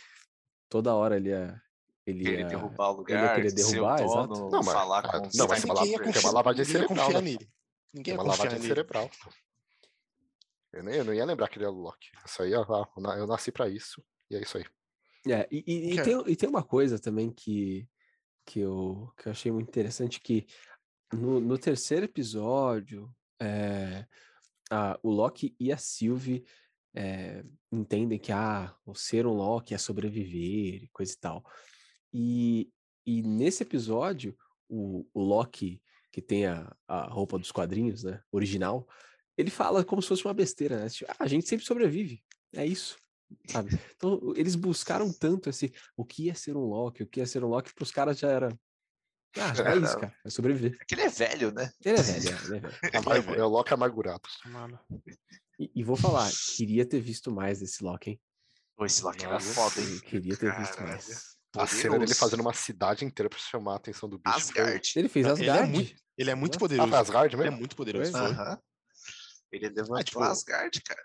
Toda 0.70 0.94
hora 0.94 1.16
ele 1.16 1.30
ia. 1.30 1.62
Ele 2.06 2.30
ia 2.30 2.46
derrubar 2.46 2.90
o 2.90 2.98
lugar, 2.98 3.40
ele 3.40 3.48
ia 3.48 3.54
derrubar, 3.54 4.04
exato. 4.04 4.50
Não, 4.50 4.62
mas, 4.62 4.74
falar 4.74 5.02
com 5.04 5.30
não, 5.34 5.48
mas 5.48 5.64
uma, 5.64 5.74
é 5.80 6.20
uma 6.20 6.32
lavagem 6.32 6.66
cerebral. 6.66 7.14
Né? 7.14 7.22
Nele. 7.22 7.50
Ninguém 7.94 8.14
é 8.14 8.18
uma 8.18 8.24
lavagem 8.24 8.60
nele. 8.60 8.68
cerebral. 8.68 9.10
Eu, 10.74 10.84
nem, 10.84 10.96
eu 10.96 11.06
não 11.06 11.14
ia 11.14 11.24
lembrar 11.24 11.48
que 11.48 11.58
ele 11.58 11.64
era 11.64 11.74
o 11.74 11.80
Loki. 11.80 12.10
Isso 12.26 12.44
aí, 12.44 12.52
eu 12.52 13.28
nasci 13.28 13.52
pra 13.52 13.70
isso, 13.70 14.04
e 14.30 14.36
é 14.36 14.42
isso 14.42 14.58
aí. 14.58 14.66
É, 15.28 15.48
e, 15.50 15.64
e, 15.66 15.94
e, 15.94 16.04
tem, 16.04 16.24
e 16.28 16.36
tem 16.36 16.50
uma 16.50 16.64
coisa 16.64 17.00
também 17.00 17.32
que, 17.32 17.88
que, 18.46 18.60
eu, 18.60 19.12
que 19.18 19.28
eu 19.28 19.32
achei 19.32 19.52
muito 19.52 19.70
interessante, 19.70 20.20
que 20.20 20.46
no, 21.14 21.40
no 21.40 21.58
terceiro 21.58 22.06
episódio, 22.06 23.10
é, 23.42 24.06
a, 24.70 25.00
o 25.02 25.10
Loki 25.10 25.56
e 25.60 25.72
a 25.72 25.78
Sylvie 25.78 26.46
é, 26.96 27.44
entendem 27.72 28.20
que 28.20 28.32
ah, 28.32 28.76
o 28.86 28.94
ser 28.94 29.26
um 29.26 29.34
Loki 29.34 29.74
é 29.74 29.78
sobreviver 29.78 30.84
e 30.84 30.90
coisa 30.90 31.14
e 31.14 31.18
tal. 31.18 31.44
E, 32.14 32.70
e 33.06 33.22
nesse 33.22 33.64
episódio, 33.64 34.36
o, 34.68 35.08
o 35.14 35.22
Loki, 35.22 35.82
que 36.12 36.22
tem 36.22 36.48
a, 36.48 36.76
a 36.88 37.08
roupa 37.08 37.40
dos 37.40 37.52
quadrinhos, 37.52 38.04
né, 38.04 38.22
original, 38.32 38.88
ele 39.38 39.50
fala 39.50 39.86
como 39.86 40.02
se 40.02 40.10
fosse 40.10 40.26
uma 40.26 40.34
besteira, 40.34 40.80
né? 40.80 40.90
Tipo, 40.90 41.12
ah, 41.12 41.16
a 41.20 41.28
gente 41.28 41.48
sempre 41.48 41.66
sobrevive, 41.66 42.22
é 42.54 42.66
isso 42.66 43.03
sabe? 43.48 43.80
Então, 43.96 44.34
eles 44.36 44.56
buscaram 44.56 45.12
tanto 45.12 45.50
esse, 45.50 45.74
o 45.96 46.06
que 46.06 46.30
é 46.30 46.34
ser 46.34 46.56
um 46.56 46.66
Loki, 46.66 47.04
o 47.04 47.08
que 47.08 47.22
é 47.22 47.26
ser 47.26 47.44
um 47.44 47.48
Loki, 47.48 47.74
para 47.74 47.84
os 47.84 47.92
caras 47.92 48.20
já 48.20 48.30
era. 48.30 48.50
Ah, 49.36 49.54
é 49.72 49.78
isso, 49.78 49.98
cara, 50.00 50.16
é 50.24 50.30
sobreviver. 50.30 50.78
É 50.80 50.86
que 50.86 50.96
ele 50.96 51.02
é 51.02 51.10
velho, 51.10 51.52
né? 51.52 51.72
Ele 51.84 51.98
é 51.98 52.02
velho, 52.02 52.16
é, 52.16 52.20
ele 52.20 52.30
é 52.30 52.60
velho. 52.60 52.70
É, 53.36 53.40
é 53.40 53.44
o 53.44 53.50
Loki 53.50 53.74
amargurado. 53.74 54.22
Mano. 54.46 54.80
E, 55.60 55.72
e, 55.76 55.84
vou 55.84 55.96
falar, 55.96 56.30
queria 56.56 56.86
ter 56.86 57.00
visto 57.00 57.32
mais 57.32 57.60
desse 57.60 57.84
Loki, 57.84 58.12
hein? 58.12 58.22
Pô, 58.76 58.86
esse 58.86 59.04
Loki 59.04 59.26
era 59.26 59.40
foda, 59.40 59.82
hein? 59.82 60.00
Queria 60.00 60.36
ter 60.36 60.56
visto 60.58 60.82
mais. 60.82 61.38
A 61.56 61.68
cena 61.68 62.00
dele 62.00 62.16
fazendo 62.16 62.40
uma 62.42 62.54
cidade 62.54 63.06
inteira 63.06 63.30
pra 63.30 63.38
chamar 63.38 63.74
a 63.74 63.76
atenção 63.76 64.10
do 64.10 64.18
bicho. 64.18 64.36
Asgard. 64.36 64.92
Ele 64.96 65.08
fez 65.08 65.26
Asgard. 65.28 65.44
Ele 65.44 65.60
é 65.60 65.66
muito, 65.66 65.96
ele 66.18 66.32
é 66.32 66.36
muito 66.36 66.58
poderoso. 66.58 66.96
Ah, 66.96 67.00
Asgard 67.00 67.36
mesmo? 67.36 67.48
Ele 67.48 67.56
é 67.56 67.60
muito 67.60 67.76
poderoso. 67.76 68.12
Uh 68.12 68.16
-huh. 68.16 68.60
Ele 69.52 69.70
levantou 69.70 69.98
ah, 69.98 70.04
tipo, 70.04 70.20
Asgard, 70.20 70.82
cara 70.82 71.04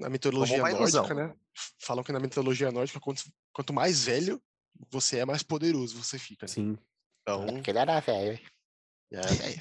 na 0.00 0.08
mitologia 0.08 0.58
nórdica, 0.58 1.14
né? 1.14 1.34
Falam 1.78 2.02
que 2.02 2.12
na 2.12 2.20
mitologia 2.20 2.72
nórdica, 2.72 2.98
quanto, 2.98 3.22
quanto 3.52 3.72
mais 3.72 4.04
velho 4.04 4.42
você 4.90 5.18
é, 5.18 5.24
mais 5.24 5.42
poderoso 5.42 6.02
você 6.02 6.18
fica. 6.18 6.46
Né? 6.46 6.52
Sim. 6.52 6.78
Então... 7.22 7.44
É 7.44 7.52
porque 7.52 7.70
ele 7.70 7.78
era 7.78 8.00
velho. 8.00 8.40
É, 9.12 9.20
velho. 9.20 9.60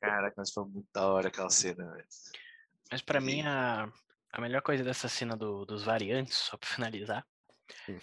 Caraca, 0.00 0.34
mas 0.36 0.52
foi 0.52 0.64
muito 0.64 0.88
da 0.92 1.06
hora 1.06 1.28
aquela 1.28 1.50
cena. 1.50 1.96
Mas 2.90 3.02
para 3.02 3.20
mim, 3.20 3.42
a, 3.42 3.92
a 4.32 4.40
melhor 4.40 4.62
coisa 4.62 4.84
dessa 4.84 5.08
cena 5.08 5.36
do, 5.36 5.64
dos 5.64 5.84
variantes, 5.84 6.36
só 6.36 6.56
pra 6.56 6.68
finalizar, 6.70 7.26
hum. 7.88 7.98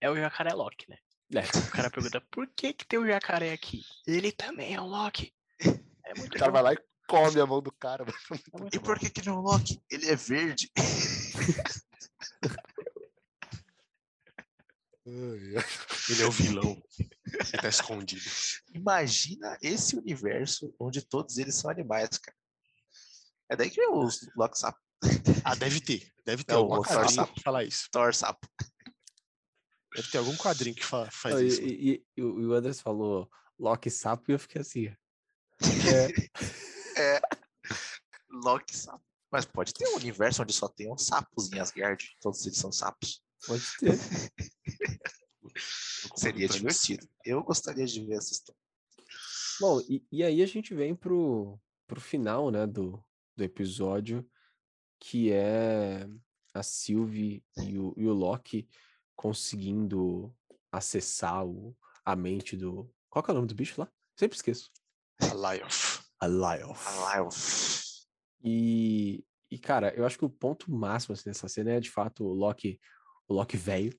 é 0.00 0.10
o 0.10 0.16
jacaré 0.16 0.52
Loki, 0.52 0.88
né? 0.88 0.98
É. 1.32 1.40
O 1.40 1.70
cara 1.70 1.90
pergunta, 1.90 2.20
por 2.30 2.48
que 2.48 2.72
que 2.72 2.84
tem 2.84 2.98
o 2.98 3.06
jacaré 3.06 3.52
aqui? 3.52 3.82
Ele 4.06 4.32
também 4.32 4.74
é 4.74 4.80
o 4.80 4.86
Loki. 4.86 5.32
É 6.02 6.18
muito 6.18 6.34
o 6.34 6.38
cara 6.40 6.50
vai 6.50 6.62
lá 6.62 6.72
e 6.72 6.78
come 7.10 7.40
a 7.40 7.46
mão 7.46 7.60
do 7.60 7.72
cara. 7.72 8.04
E 8.72 8.78
por 8.78 8.98
que 8.98 9.10
que 9.10 9.26
não 9.26 9.34
é 9.34 9.38
o 9.38 9.40
Loki? 9.40 9.82
Ele 9.90 10.06
é 10.08 10.14
verde. 10.14 10.70
Ele 15.04 16.22
é 16.22 16.26
o 16.26 16.30
vilão. 16.30 16.80
Ele 16.98 17.62
tá 17.62 17.68
escondido. 17.68 18.22
Imagina 18.72 19.58
esse 19.60 19.96
universo 19.96 20.72
onde 20.78 21.02
todos 21.02 21.38
eles 21.38 21.56
são 21.56 21.70
animais, 21.70 22.16
cara. 22.18 22.36
É 23.48 23.56
daí 23.56 23.70
que 23.70 23.84
o 23.84 24.08
Loki 24.36 24.58
sapo. 24.58 24.78
Ah, 25.44 25.56
deve 25.56 25.80
ter. 25.80 26.08
Deve 26.24 26.44
ter 26.44 26.52
não, 26.52 26.60
algum 26.60 26.82
quadrinho 26.82 27.26
que 27.34 27.42
fala 27.42 27.64
isso. 27.64 27.88
Thor 27.90 28.14
sapo. 28.14 28.46
Deve 29.96 30.08
ter 30.10 30.18
algum 30.18 30.36
quadrinho 30.36 30.76
que 30.76 30.86
fa 30.86 31.10
faz 31.10 31.34
não, 31.34 31.42
isso. 31.42 31.60
E, 31.60 31.94
e, 31.94 32.04
e, 32.16 32.22
o 32.22 32.52
Andres 32.52 32.80
falou 32.80 33.28
Loki 33.58 33.90
sapo 33.90 34.30
e 34.30 34.34
eu 34.34 34.38
fiquei 34.38 34.60
assim. 34.60 34.94
É. 35.60 36.59
É. 37.00 37.20
Loki 38.30 38.76
sapo. 38.76 39.04
Mas 39.30 39.44
pode 39.44 39.72
ter 39.72 39.88
um 39.88 39.96
universo 39.96 40.42
onde 40.42 40.52
só 40.52 40.68
tem 40.68 40.92
uns 40.92 41.06
sapos 41.06 41.52
em 41.52 41.60
Asgard. 41.60 42.16
Todos 42.20 42.44
eles 42.46 42.58
são 42.58 42.72
sapos. 42.72 43.22
Pode 43.46 43.64
ter. 43.78 43.96
Seria 46.16 46.48
divertido. 46.48 47.08
Eu 47.24 47.42
gostaria 47.42 47.86
de 47.86 48.04
ver 48.04 48.16
essa 48.16 48.32
história. 48.32 48.60
Bom, 49.60 49.80
e, 49.88 50.04
e, 50.10 50.24
aí 50.24 50.42
a 50.42 50.46
gente 50.46 50.74
vem 50.74 50.94
pro, 50.94 51.58
pro 51.86 52.00
final, 52.00 52.50
né, 52.50 52.66
do, 52.66 53.02
do 53.36 53.44
episódio, 53.44 54.28
que 54.98 55.30
é 55.32 56.08
a 56.54 56.62
Sylvie 56.62 57.44
e 57.58 57.78
o, 57.78 57.94
e 57.96 58.06
o 58.06 58.12
Loki 58.12 58.68
conseguindo 59.14 60.34
acessar 60.72 61.44
o, 61.46 61.76
a 62.04 62.16
mente 62.16 62.56
do. 62.56 62.90
Qual 63.08 63.24
é 63.28 63.30
o 63.30 63.34
nome 63.34 63.46
do 63.46 63.54
bicho 63.54 63.80
lá? 63.80 63.90
Sempre 64.16 64.36
esqueço. 64.36 64.70
Alioth. 65.20 66.09
Alioth. 66.20 66.86
Alioth. 66.86 67.90
E, 68.42 69.24
e, 69.50 69.58
cara, 69.58 69.92
eu 69.94 70.04
acho 70.04 70.18
que 70.18 70.24
o 70.24 70.30
ponto 70.30 70.70
máximo 70.70 71.14
assim, 71.14 71.30
dessa 71.30 71.48
cena 71.48 71.72
é 71.72 71.80
de 71.80 71.90
fato 71.90 72.24
o 72.24 72.32
Loki, 72.32 72.80
o 73.28 73.34
Loki 73.34 73.56
velho, 73.56 73.98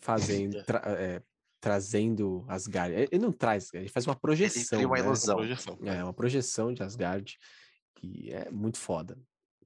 fazendo, 0.00 0.62
tra, 0.64 0.82
é, 0.86 1.22
trazendo 1.60 2.44
Asgard. 2.48 2.94
Ele 2.94 3.18
não 3.18 3.32
traz, 3.32 3.72
ele 3.72 3.88
faz 3.88 4.06
uma 4.06 4.16
projeção. 4.16 4.78
Ele 4.78 4.86
uma 4.86 4.96
né? 4.96 5.04
ilusão. 5.04 5.38
É, 5.82 6.02
uma 6.02 6.14
projeção 6.14 6.72
de 6.72 6.82
Asgard, 6.82 7.38
que 7.94 8.32
é 8.32 8.50
muito 8.50 8.78
foda. 8.78 9.18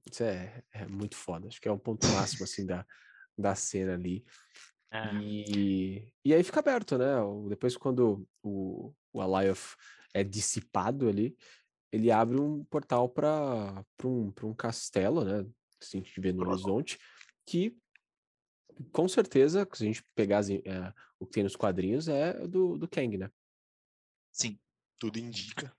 Isso 0.09 0.23
é, 0.23 0.63
é 0.73 0.85
muito 0.85 1.15
foda. 1.15 1.47
Acho 1.47 1.61
que 1.61 1.67
é 1.67 1.71
o 1.71 1.77
ponto 1.79 2.07
máximo, 2.07 2.43
assim, 2.43 2.65
da, 2.65 2.85
da 3.37 3.55
cena 3.55 3.93
ali. 3.93 4.25
É. 4.91 5.13
E, 5.15 6.11
e 6.25 6.33
aí 6.33 6.43
fica 6.43 6.59
aberto, 6.59 6.97
né? 6.97 7.15
Depois, 7.47 7.77
quando 7.77 8.27
o, 8.41 8.93
o 9.13 9.21
Alioth 9.21 9.75
é 10.13 10.23
dissipado 10.23 11.07
ali, 11.07 11.35
ele 11.91 12.11
abre 12.11 12.39
um 12.39 12.63
portal 12.65 13.09
para 13.09 13.83
um, 14.03 14.31
um 14.43 14.53
castelo, 14.53 15.23
né? 15.23 15.43
Que 15.79 15.97
a 15.97 15.99
gente 15.99 16.21
vê 16.21 16.31
no 16.31 16.47
horizonte, 16.47 16.99
que 17.45 17.77
com 18.91 19.07
certeza, 19.07 19.67
se 19.73 19.83
a 19.83 19.85
gente 19.87 20.03
pegar 20.15 20.41
é, 20.49 20.93
o 21.19 21.25
que 21.25 21.33
tem 21.33 21.43
nos 21.43 21.55
quadrinhos, 21.55 22.07
é 22.07 22.47
do, 22.47 22.77
do 22.77 22.87
Kang, 22.87 23.17
né? 23.17 23.29
Sim. 24.31 24.59
Tudo 24.97 25.19
indica. 25.19 25.75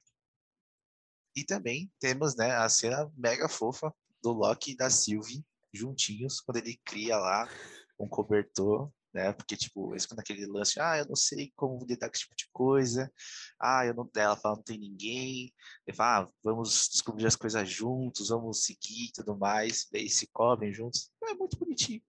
E 1.34 1.44
também 1.44 1.90
temos 1.98 2.36
né, 2.36 2.52
a 2.52 2.68
cena 2.68 3.10
mega 3.16 3.48
fofa 3.48 3.94
do 4.22 4.32
Loki 4.32 4.72
e 4.72 4.76
da 4.76 4.90
Sylvie 4.90 5.44
juntinhos, 5.72 6.40
quando 6.40 6.56
ele 6.56 6.80
cria 6.84 7.16
lá 7.16 7.48
um 7.98 8.08
cobertor 8.08 8.90
né? 9.12 9.32
Porque, 9.32 9.56
tipo, 9.56 9.92
eles 9.92 10.06
naquele 10.16 10.46
lance, 10.46 10.80
ah, 10.80 10.98
eu 10.98 11.06
não 11.06 11.16
sei 11.16 11.52
como 11.56 11.84
lidar 11.84 12.08
com 12.08 12.14
esse 12.14 12.22
tipo 12.22 12.36
de 12.36 12.48
coisa, 12.52 13.12
ah, 13.60 13.84
eu 13.84 13.94
não, 13.94 14.08
ela 14.16 14.36
fala, 14.36 14.56
não 14.56 14.62
tem 14.62 14.78
ninguém, 14.78 15.52
ele 15.86 15.96
fala, 15.96 16.26
ah, 16.26 16.32
vamos 16.42 16.88
descobrir 16.90 17.26
as 17.26 17.36
coisas 17.36 17.68
juntos, 17.68 18.28
vamos 18.28 18.64
seguir 18.64 19.06
e 19.06 19.12
tudo 19.12 19.36
mais, 19.36 19.86
daí 19.92 20.08
se 20.08 20.28
cobrem 20.32 20.72
juntos, 20.72 21.10
é 21.24 21.34
muito 21.34 21.58
bonitinho, 21.58 22.02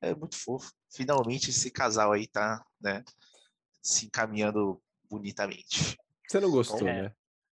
é 0.00 0.14
muito 0.14 0.36
fofo. 0.36 0.72
Finalmente 0.90 1.50
esse 1.50 1.70
casal 1.70 2.12
aí 2.12 2.26
tá, 2.26 2.64
né, 2.80 3.04
se 3.82 4.06
encaminhando 4.06 4.82
bonitamente. 5.08 5.96
Você 6.28 6.40
não 6.40 6.50
gostou, 6.50 6.86
é. 6.88 7.02
né? 7.02 7.14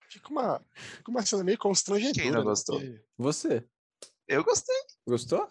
Fica 0.10 0.30
uma, 0.30 0.62
fica 0.74 1.10
uma 1.10 1.26
cena 1.26 1.44
meio 1.44 1.58
constrangedora. 1.58 2.22
Quem 2.22 2.32
não 2.32 2.44
gostou? 2.44 2.80
Porque... 2.80 3.02
Você. 3.18 3.66
Eu 4.28 4.44
gostei. 4.44 4.76
Gostou? 5.08 5.50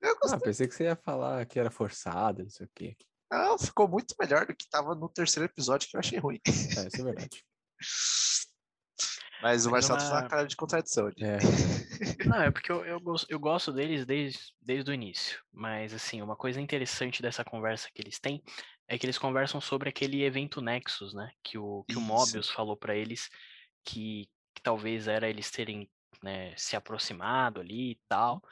Eu 0.00 0.12
ah, 0.12 0.18
gostei. 0.20 0.38
Ah, 0.38 0.40
pensei 0.40 0.68
que 0.68 0.74
você 0.74 0.84
ia 0.84 0.96
falar 0.96 1.44
que 1.46 1.58
era 1.58 1.70
forçado, 1.70 2.42
não 2.42 2.50
sei 2.50 2.66
o 2.66 2.70
quê. 2.74 2.96
Não, 3.30 3.58
ficou 3.58 3.86
muito 3.88 4.14
melhor 4.18 4.46
do 4.46 4.54
que 4.54 4.64
estava 4.64 4.94
no 4.94 5.08
terceiro 5.08 5.44
episódio, 5.44 5.88
que 5.88 5.96
eu 5.96 6.00
achei 6.00 6.18
ruim. 6.18 6.40
É, 6.46 6.50
isso 6.50 7.00
é 7.00 7.04
verdade. 7.04 7.44
Mas 9.42 9.66
o 9.66 9.70
Marcelo 9.70 10.00
uma... 10.00 10.08
tá 10.08 10.22
na 10.22 10.28
cara 10.28 10.46
de 10.46 10.56
contradição. 10.56 11.08
É. 11.08 11.38
Não, 12.26 12.42
é 12.42 12.50
porque 12.50 12.72
eu, 12.72 12.84
eu, 12.84 13.00
eu 13.28 13.38
gosto 13.38 13.72
deles 13.72 14.04
desde, 14.04 14.40
desde 14.60 14.90
o 14.90 14.94
início. 14.94 15.40
Mas, 15.52 15.94
assim, 15.94 16.20
uma 16.20 16.36
coisa 16.36 16.60
interessante 16.60 17.22
dessa 17.22 17.44
conversa 17.44 17.88
que 17.94 18.02
eles 18.02 18.18
têm 18.18 18.42
é 18.88 18.98
que 18.98 19.06
eles 19.06 19.18
conversam 19.18 19.60
sobre 19.60 19.88
aquele 19.88 20.24
evento 20.24 20.60
Nexus, 20.60 21.14
né? 21.14 21.30
Que 21.42 21.58
o, 21.58 21.84
que 21.84 21.96
o 21.96 22.00
Mobius 22.00 22.50
falou 22.50 22.76
para 22.76 22.96
eles 22.96 23.28
que, 23.84 24.28
que, 24.54 24.62
talvez 24.62 25.06
era 25.06 25.28
eles 25.28 25.50
terem 25.50 25.88
né, 26.22 26.52
se 26.56 26.74
aproximado 26.74 27.60
ali 27.60 27.92
e 27.92 28.00
tal. 28.08 28.42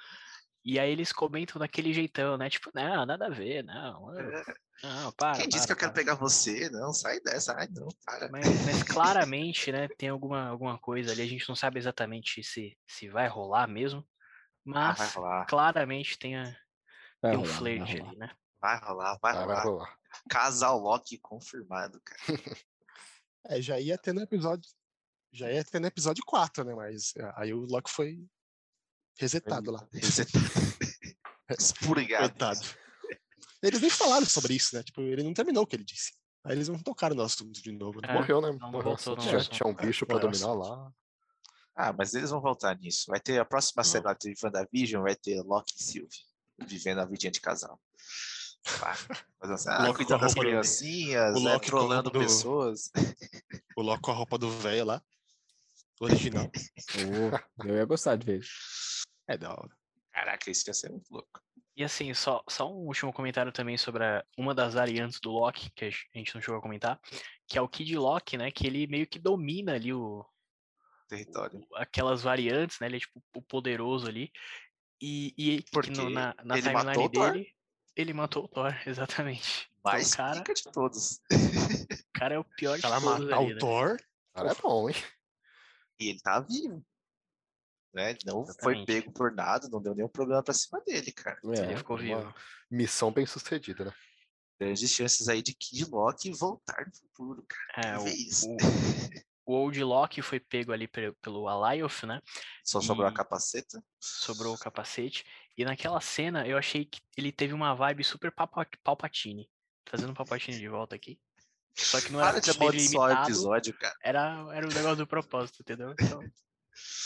E 0.66 0.81
aí 0.81 0.90
eles 0.90 1.12
comentam 1.12 1.61
daquele 1.61 1.92
jeitão, 1.92 2.37
né? 2.37 2.50
Tipo, 2.50 2.72
não, 2.74 3.07
nada 3.07 3.26
a 3.26 3.31
ver, 3.31 3.62
não. 3.62 4.12
Eu, 4.18 4.42
não, 4.83 5.12
para. 5.12 5.38
Quem 5.38 5.48
disse 5.48 5.64
para, 5.64 5.66
que 5.66 5.72
eu 5.72 5.76
quero 5.76 5.92
pegar 5.92 6.14
você? 6.16 6.68
Não, 6.70 6.92
sai 6.92 7.20
dessa. 7.20 7.55
Ai, 7.57 7.68
não, 7.70 7.87
para. 8.05 8.29
Mas, 8.33 8.66
mas, 8.66 8.83
claramente, 8.83 9.70
né, 9.70 9.87
tem 9.96 10.09
alguma, 10.09 10.48
alguma 10.48 10.76
coisa 10.76 11.12
ali. 11.12 11.22
A 11.22 11.26
gente 11.26 11.48
não 11.48 11.55
sabe 11.55 11.79
exatamente 11.79 12.42
se, 12.42 12.76
se 12.85 13.09
vai 13.09 13.29
rolar 13.29 13.68
mesmo. 13.68 14.05
Mas 14.64 15.00
ah, 15.00 15.07
rolar. 15.14 15.46
claramente 15.46 16.18
tem, 16.18 16.37
a, 16.37 16.57
tem 17.22 17.37
um 17.37 17.44
flerte 17.44 18.00
ali, 18.00 18.16
né? 18.16 18.29
Vai 18.61 18.81
rolar, 18.81 19.16
vai, 19.22 19.35
vai 19.35 19.42
rolar. 19.44 19.55
Vai 19.55 19.64
rolar. 19.64 19.98
Casal 20.29 20.81
Loki 20.81 21.16
confirmado, 21.18 22.00
cara. 22.05 22.20
é, 23.50 23.62
já 23.62 23.79
ia 23.79 23.96
ter 23.96 24.12
no 24.12 24.20
episódio. 24.20 24.68
Já 25.33 25.48
ia 25.48 25.64
ter 25.64 25.79
no 25.79 25.87
episódio 25.87 26.24
4, 26.26 26.64
né? 26.64 26.74
Mas 26.74 27.14
é, 27.16 27.33
aí 27.37 27.55
o 27.55 27.61
Loki 27.61 27.88
foi 27.88 28.26
Resetado 29.18 29.70
lá. 29.70 29.87
Resetado. 29.92 30.44
Expurgado. 31.59 32.29
Coitado. 32.29 32.61
Eles 33.62 33.81
nem 33.81 33.90
falaram 33.90 34.26
sobre 34.26 34.55
isso, 34.55 34.76
né? 34.76 34.83
Tipo, 34.83 35.00
ele 35.00 35.22
não 35.22 35.33
terminou 35.33 35.64
o 35.64 35.66
que 35.66 35.76
ele 35.76 35.85
disse. 35.85 36.12
Aí 36.44 36.52
eles 36.52 36.68
não 36.68 36.79
tocaram 36.79 37.16
no 37.16 37.22
assunto 37.22 37.61
de 37.61 37.72
novo. 37.72 38.00
Né? 38.00 38.09
É, 38.11 38.14
Morreu, 38.14 38.40
né? 38.40 38.52
Morreu. 38.52 38.96
Tinha, 38.96 39.40
tinha 39.40 39.66
um 39.66 39.74
bicho 39.74 40.05
é, 40.05 40.07
pra 40.07 40.18
dominar 40.18 40.52
lá. 40.52 40.92
Ah, 41.74 41.92
mas 41.92 42.14
eles 42.14 42.31
vão 42.31 42.40
voltar 42.40 42.76
nisso. 42.79 43.07
Vai 43.09 43.20
ter 43.20 43.38
a 43.38 43.44
próxima 43.44 43.83
não. 43.83 43.85
série 43.85 44.05
de 44.18 44.35
WandaVision, 44.42 45.02
vai 45.02 45.14
ter 45.16 45.42
Loki 45.42 45.74
e 45.79 45.83
Sylvie 45.83 46.26
vivendo 46.66 47.00
a 47.00 47.05
vidinha 47.05 47.31
de 47.31 47.40
casal. 47.40 47.81
Mas 49.40 49.50
assim, 49.50 49.68
ah, 49.70 49.92
cuidando 49.94 50.22
das 50.22 50.35
criancinhas, 50.35 51.40
né, 51.42 51.59
trolando 51.59 52.11
do... 52.11 52.18
pessoas. 52.18 52.90
O 53.76 53.83
Loki 53.83 54.02
com 54.02 54.11
a 54.11 54.14
roupa 54.14 54.38
do 54.38 54.50
velho 54.50 54.87
lá. 54.87 55.02
Original. 56.00 56.50
oh, 57.61 57.66
eu 57.66 57.76
ia 57.76 57.85
gostar 57.85 58.16
de 58.16 58.26
ver. 58.26 58.46
É 59.28 59.36
da 59.36 59.50
hora. 59.50 59.76
Caraca, 60.12 60.50
isso 60.50 60.68
ia 60.68 60.74
ser 60.74 60.90
muito 60.90 61.10
louco. 61.10 61.42
E 61.76 61.84
assim, 61.84 62.14
só, 62.14 62.42
só 62.48 62.72
um 62.72 62.86
último 62.86 63.12
comentário 63.12 63.52
também 63.52 63.76
sobre 63.76 64.02
a, 64.02 64.24
uma 64.38 64.54
das 64.54 64.72
variantes 64.72 65.20
do 65.20 65.30
Loki, 65.30 65.70
que 65.72 65.84
a 65.84 65.90
gente 66.18 66.34
não 66.34 66.40
chegou 66.40 66.58
a 66.58 66.62
comentar, 66.62 66.98
que 67.46 67.58
é 67.58 67.60
o 67.60 67.68
Kid 67.68 67.94
Loki, 67.98 68.38
né? 68.38 68.50
Que 68.50 68.66
ele 68.66 68.86
meio 68.86 69.06
que 69.06 69.18
domina 69.18 69.74
ali 69.74 69.92
o 69.92 70.24
território. 71.06 71.60
O, 71.70 71.76
aquelas 71.76 72.22
variantes, 72.22 72.80
né? 72.80 72.86
Ele 72.86 72.96
é 72.96 73.00
tipo 73.00 73.22
o 73.34 73.42
poderoso 73.42 74.08
ali. 74.08 74.32
E, 75.02 75.34
e 75.36 75.62
Porque 75.70 75.90
no, 75.90 76.08
na, 76.08 76.34
na 76.42 76.54
timeline 76.54 77.08
dele, 77.10 77.52
ele 77.94 78.14
matou 78.14 78.44
o 78.44 78.48
Thor, 78.48 78.72
exatamente. 78.88 79.68
Então, 79.78 79.92
Mais 79.92 80.14
então, 80.14 80.24
cara, 80.24 80.42
de 80.42 80.62
todos. 80.72 81.20
O 81.30 82.18
cara 82.18 82.34
é 82.36 82.38
o 82.38 82.44
pior 82.44 82.76
de 82.76 82.82
todos. 82.82 83.02
matar 83.02 83.40
o 83.40 83.48
né? 83.48 83.56
Thor, 83.58 83.96
cara 84.34 84.52
é 84.52 84.54
bom, 84.54 84.88
hein? 84.88 84.96
E 86.00 86.08
ele 86.08 86.20
tá 86.20 86.40
vivo 86.40 86.82
né? 87.96 88.14
Não 88.26 88.42
Exatamente. 88.42 88.62
foi 88.62 88.85
pego 88.85 89.12
por 89.12 89.32
nada, 89.32 89.68
não 89.68 89.80
deu 89.80 89.94
nenhum 89.94 90.09
problema 90.09 90.42
pra 90.42 90.52
cima 90.52 90.80
dele, 90.82 91.11
cara. 91.11 91.40
É, 91.56 91.61
ele 91.61 91.76
ficou 91.78 91.96
vivo. 91.96 92.32
Missão 92.70 93.11
bem 93.11 93.24
sucedida, 93.24 93.87
né? 93.87 93.92
Grandes 94.61 94.90
chances 94.90 95.28
aí 95.28 95.42
de 95.42 95.54
Kid 95.54 95.90
Loki 95.90 96.30
voltar 96.32 96.87
no 96.87 96.94
futuro, 96.94 97.46
cara. 97.48 97.88
É, 97.88 97.98
o, 97.98 98.04
o, 98.04 99.52
o, 99.52 99.52
Old 99.54 99.82
Loki 99.82 100.22
foi 100.22 100.38
pego 100.38 100.72
ali 100.72 100.88
pelo 101.22 101.48
Alioth, 101.48 102.04
né? 102.04 102.20
Só 102.64 102.80
sobrou 102.80 103.06
a 103.06 103.12
capaceta? 103.12 103.82
Sobrou 103.98 104.54
o 104.54 104.59
capacete. 104.59 105.24
E 105.56 105.64
naquela 105.64 106.00
cena 106.00 106.46
eu 106.46 106.59
achei 106.59 106.85
que 106.85 107.00
ele 107.16 107.32
teve 107.32 107.54
uma 107.54 107.74
vibe 107.74 108.04
super 108.04 108.32
Palpatine. 108.82 109.48
Trazendo 109.85 110.12
o 110.12 110.14
Palpatine 110.14 110.59
de 110.59 110.68
volta 110.68 110.96
aqui. 110.96 111.18
Só 111.74 112.00
que 112.00 112.11
não 112.11 112.20
era 112.20 112.32
Para 112.32 112.40
de 112.40 112.50
amaldiçoar 112.50 113.20
o 113.20 113.24
episódio, 113.24 113.74
cara. 113.74 113.94
Era, 114.02 114.46
era 114.54 114.66
o 114.66 114.72
negócio 114.72 114.96
do 114.96 115.06
propósito, 115.06 115.61
entendeu? 115.61 115.94
Então, 116.00 116.20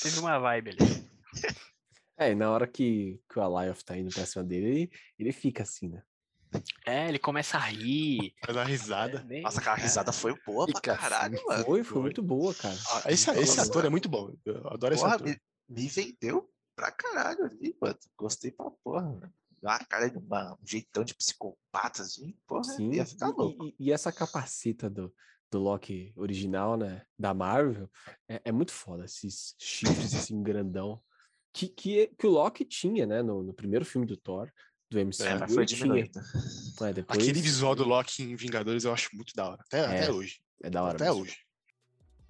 Teve 0.03 0.19
uma 0.21 0.39
vibe 0.39 0.71
ali. 0.71 1.11
É, 2.19 2.33
e 2.33 2.35
na 2.35 2.51
hora 2.51 2.67
que, 2.67 3.19
que 3.33 3.39
o 3.39 3.43
Alioth 3.43 3.83
tá 3.83 3.97
indo 3.97 4.13
pra 4.13 4.27
cima 4.27 4.45
dele, 4.45 4.67
ele, 4.67 4.93
ele 5.19 5.33
fica 5.33 5.63
assim, 5.63 5.89
né? 5.89 6.03
É, 6.85 7.09
ele 7.09 7.19
começa 7.19 7.57
a 7.57 7.61
rir. 7.61 8.35
Faz 8.45 8.57
uma 8.57 8.65
risada. 8.65 9.27
É. 9.31 9.41
Nossa, 9.41 9.61
aquela 9.61 9.77
risada 9.77 10.13
foi 10.13 10.35
boa 10.45 10.67
pra 10.67 10.81
caralho, 10.81 11.37
assim, 11.37 11.47
mano. 11.47 11.65
Foi, 11.65 11.85
foi 11.85 12.03
muito 12.03 12.23
boa, 12.23 12.55
cara. 12.55 12.77
Ah, 12.93 13.13
esse, 13.13 13.31
esse 13.31 13.61
ator 13.61 13.85
é 13.85 13.89
muito 13.89 14.09
bom. 14.09 14.35
Eu 14.45 14.69
adoro 14.69 14.95
porra, 14.95 14.95
esse 14.95 15.05
ator. 15.05 15.27
Me, 15.29 15.39
me, 15.69 15.89
vendeu 15.89 16.51
pra 16.75 16.91
caralho 16.91 17.45
ali, 17.45 17.77
mano. 17.81 17.97
Gostei 18.17 18.51
pra 18.51 18.71
porra, 18.83 19.03
mano. 19.03 19.33
Uma 19.63 19.79
cara 19.79 20.11
de 20.11 20.19
uma, 20.19 20.55
um 20.55 20.67
jeitão 20.67 21.05
de 21.05 21.15
psicopata, 21.15 22.03
assim, 22.03 22.35
porra, 22.47 22.65
Sim, 22.65 22.93
ia 22.93 23.05
ficar 23.05 23.29
louco. 23.29 23.67
E, 23.67 23.75
e 23.79 23.93
essa 23.93 24.11
capacita 24.11 24.89
do, 24.89 25.15
do 25.51 25.59
Loki 25.59 26.13
original, 26.17 26.77
né? 26.77 27.03
Da 27.19 27.35
Marvel, 27.35 27.91
é, 28.29 28.41
é 28.45 28.53
muito 28.53 28.73
foda. 28.73 29.05
Esses 29.05 29.55
chifres 29.59 30.15
assim, 30.15 30.43
grandão. 30.43 31.01
Que, 31.53 31.69
que, 31.69 32.07
que 32.17 32.27
o 32.27 32.31
Loki 32.31 32.65
tinha, 32.65 33.07
né? 33.07 33.23
No, 33.23 33.43
no 33.43 33.53
primeiro 33.53 33.85
filme 33.85 34.07
do 34.07 34.17
Thor, 34.17 34.51
do 34.89 34.99
MCU. 34.99 35.25
É, 35.25 35.49
foi 35.49 35.67
tinha. 35.67 36.05
É, 36.05 36.07
depois... 36.95 37.19
Aquele 37.19 37.41
visual 37.41 37.75
do 37.75 37.85
Loki 37.85 38.23
em 38.23 38.37
Vingadores 38.37 38.85
eu 38.85 38.93
acho 38.93 39.15
muito 39.15 39.35
da 39.35 39.49
hora. 39.49 39.63
Até, 39.67 39.79
é, 39.79 39.85
até 39.85 40.13
hoje. 40.13 40.41
É 40.63 40.71
da 40.71 40.83
hora. 40.83 40.95
Até 40.95 41.07
mesmo. 41.07 41.23
hoje. 41.23 41.39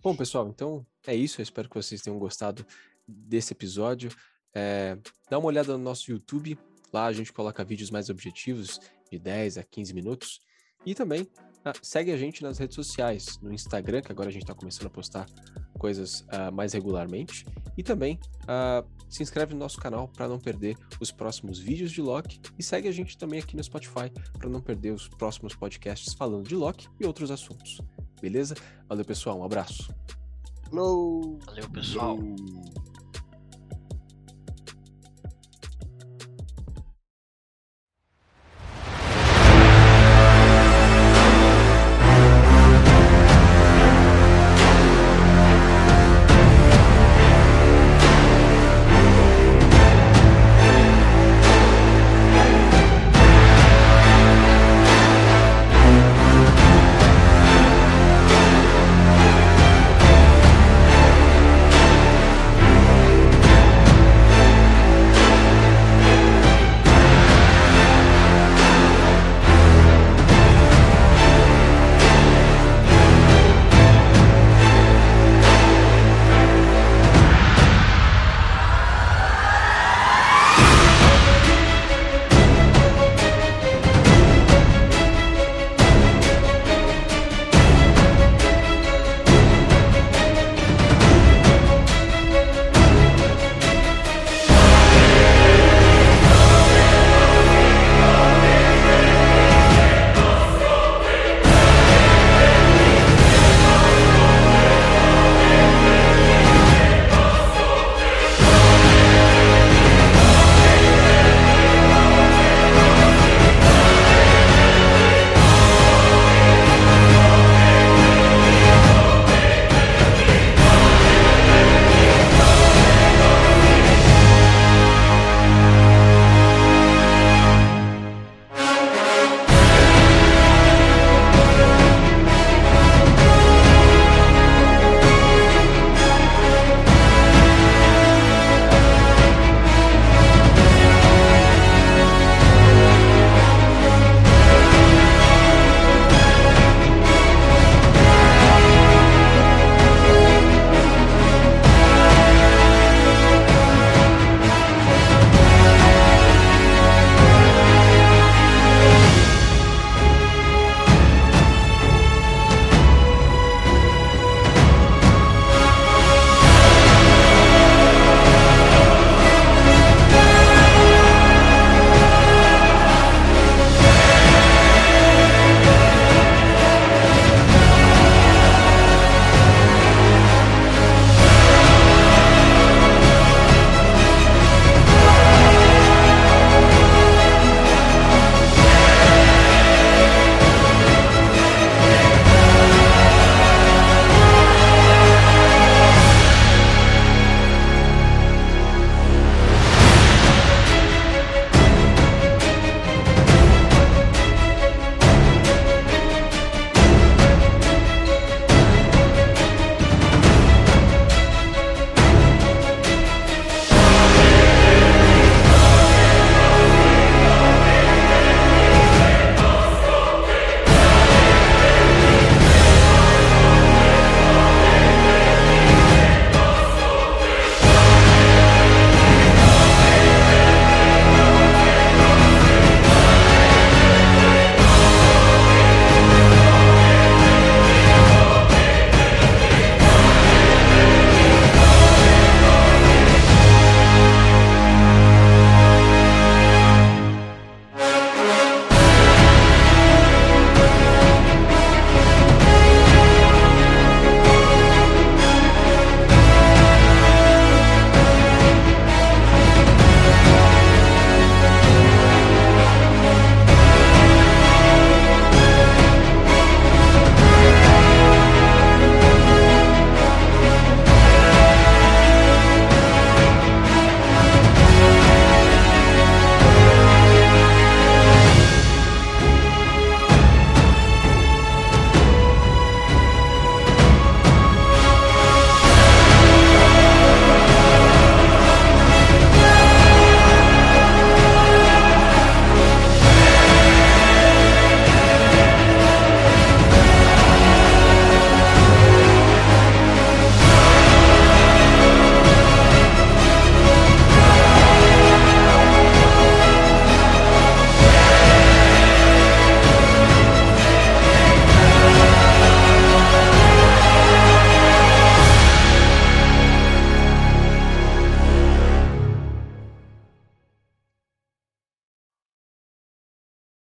Bom, 0.03 0.17
pessoal, 0.17 0.49
então 0.49 0.87
é 1.07 1.15
isso. 1.15 1.41
Eu 1.41 1.43
espero 1.43 1.69
que 1.69 1.75
vocês 1.75 2.01
tenham 2.01 2.19
gostado 2.19 2.67
desse 3.07 3.53
episódio. 3.53 4.11
É, 4.55 4.97
dá 5.29 5.39
uma 5.39 5.49
olhada 5.49 5.77
no 5.77 5.85
nosso 5.85 6.11
YouTube. 6.11 6.59
Lá 6.93 7.07
a 7.07 7.13
gente 7.13 7.33
coloca 7.33 7.63
vídeos 7.63 7.91
mais 7.91 8.09
objetivos, 8.09 8.81
de 9.11 9.19
10 9.19 9.59
a 9.59 9.63
15 9.63 9.93
minutos. 9.93 10.41
E 10.87 10.95
também 10.95 11.29
ah, 11.65 11.73
segue 11.83 12.11
a 12.11 12.17
gente 12.17 12.43
nas 12.43 12.59
redes 12.59 12.75
sociais, 12.75 13.39
no 13.43 13.53
Instagram, 13.53 14.01
que 14.01 14.11
agora 14.11 14.29
a 14.29 14.33
gente 14.33 14.43
está 14.43 14.55
começando 14.55 14.87
a 14.87 14.91
postar 14.91 15.27
coisas 15.79 16.21
uh, 16.21 16.53
mais 16.53 16.73
regularmente. 16.73 17.45
E 17.77 17.83
também 17.83 18.19
uh, 18.45 18.87
se 19.09 19.23
inscreve 19.23 19.55
no 19.55 19.61
nosso 19.61 19.79
canal 19.79 20.09
para 20.09 20.29
não 20.29 20.39
perder 20.39 20.77
os 21.01 21.11
próximos 21.11 21.59
vídeos 21.59 21.91
de 21.91 22.01
Loki. 22.01 22.41
E 22.59 22.63
segue 22.63 22.89
a 22.89 22.93
gente 22.93 23.19
também 23.19 23.41
aqui 23.41 23.57
no 23.57 23.63
Spotify 23.63 24.11
para 24.39 24.49
não 24.49 24.61
perder 24.61 24.93
os 24.93 25.09
próximos 25.09 25.55
podcasts 25.55 26.15
falando 26.15 26.47
de 26.47 26.55
Loki 26.55 26.89
e 26.99 27.07
outros 27.07 27.31
assuntos. 27.31 27.79
Beleza? 28.21 28.55
Valeu, 28.89 29.05
pessoal. 29.05 29.39
Um 29.39 29.45
abraço. 29.45 29.95
Hello. 30.71 31.39
Valeu, 31.47 31.71
pessoal. 31.71 32.19
Hello. 32.19 32.90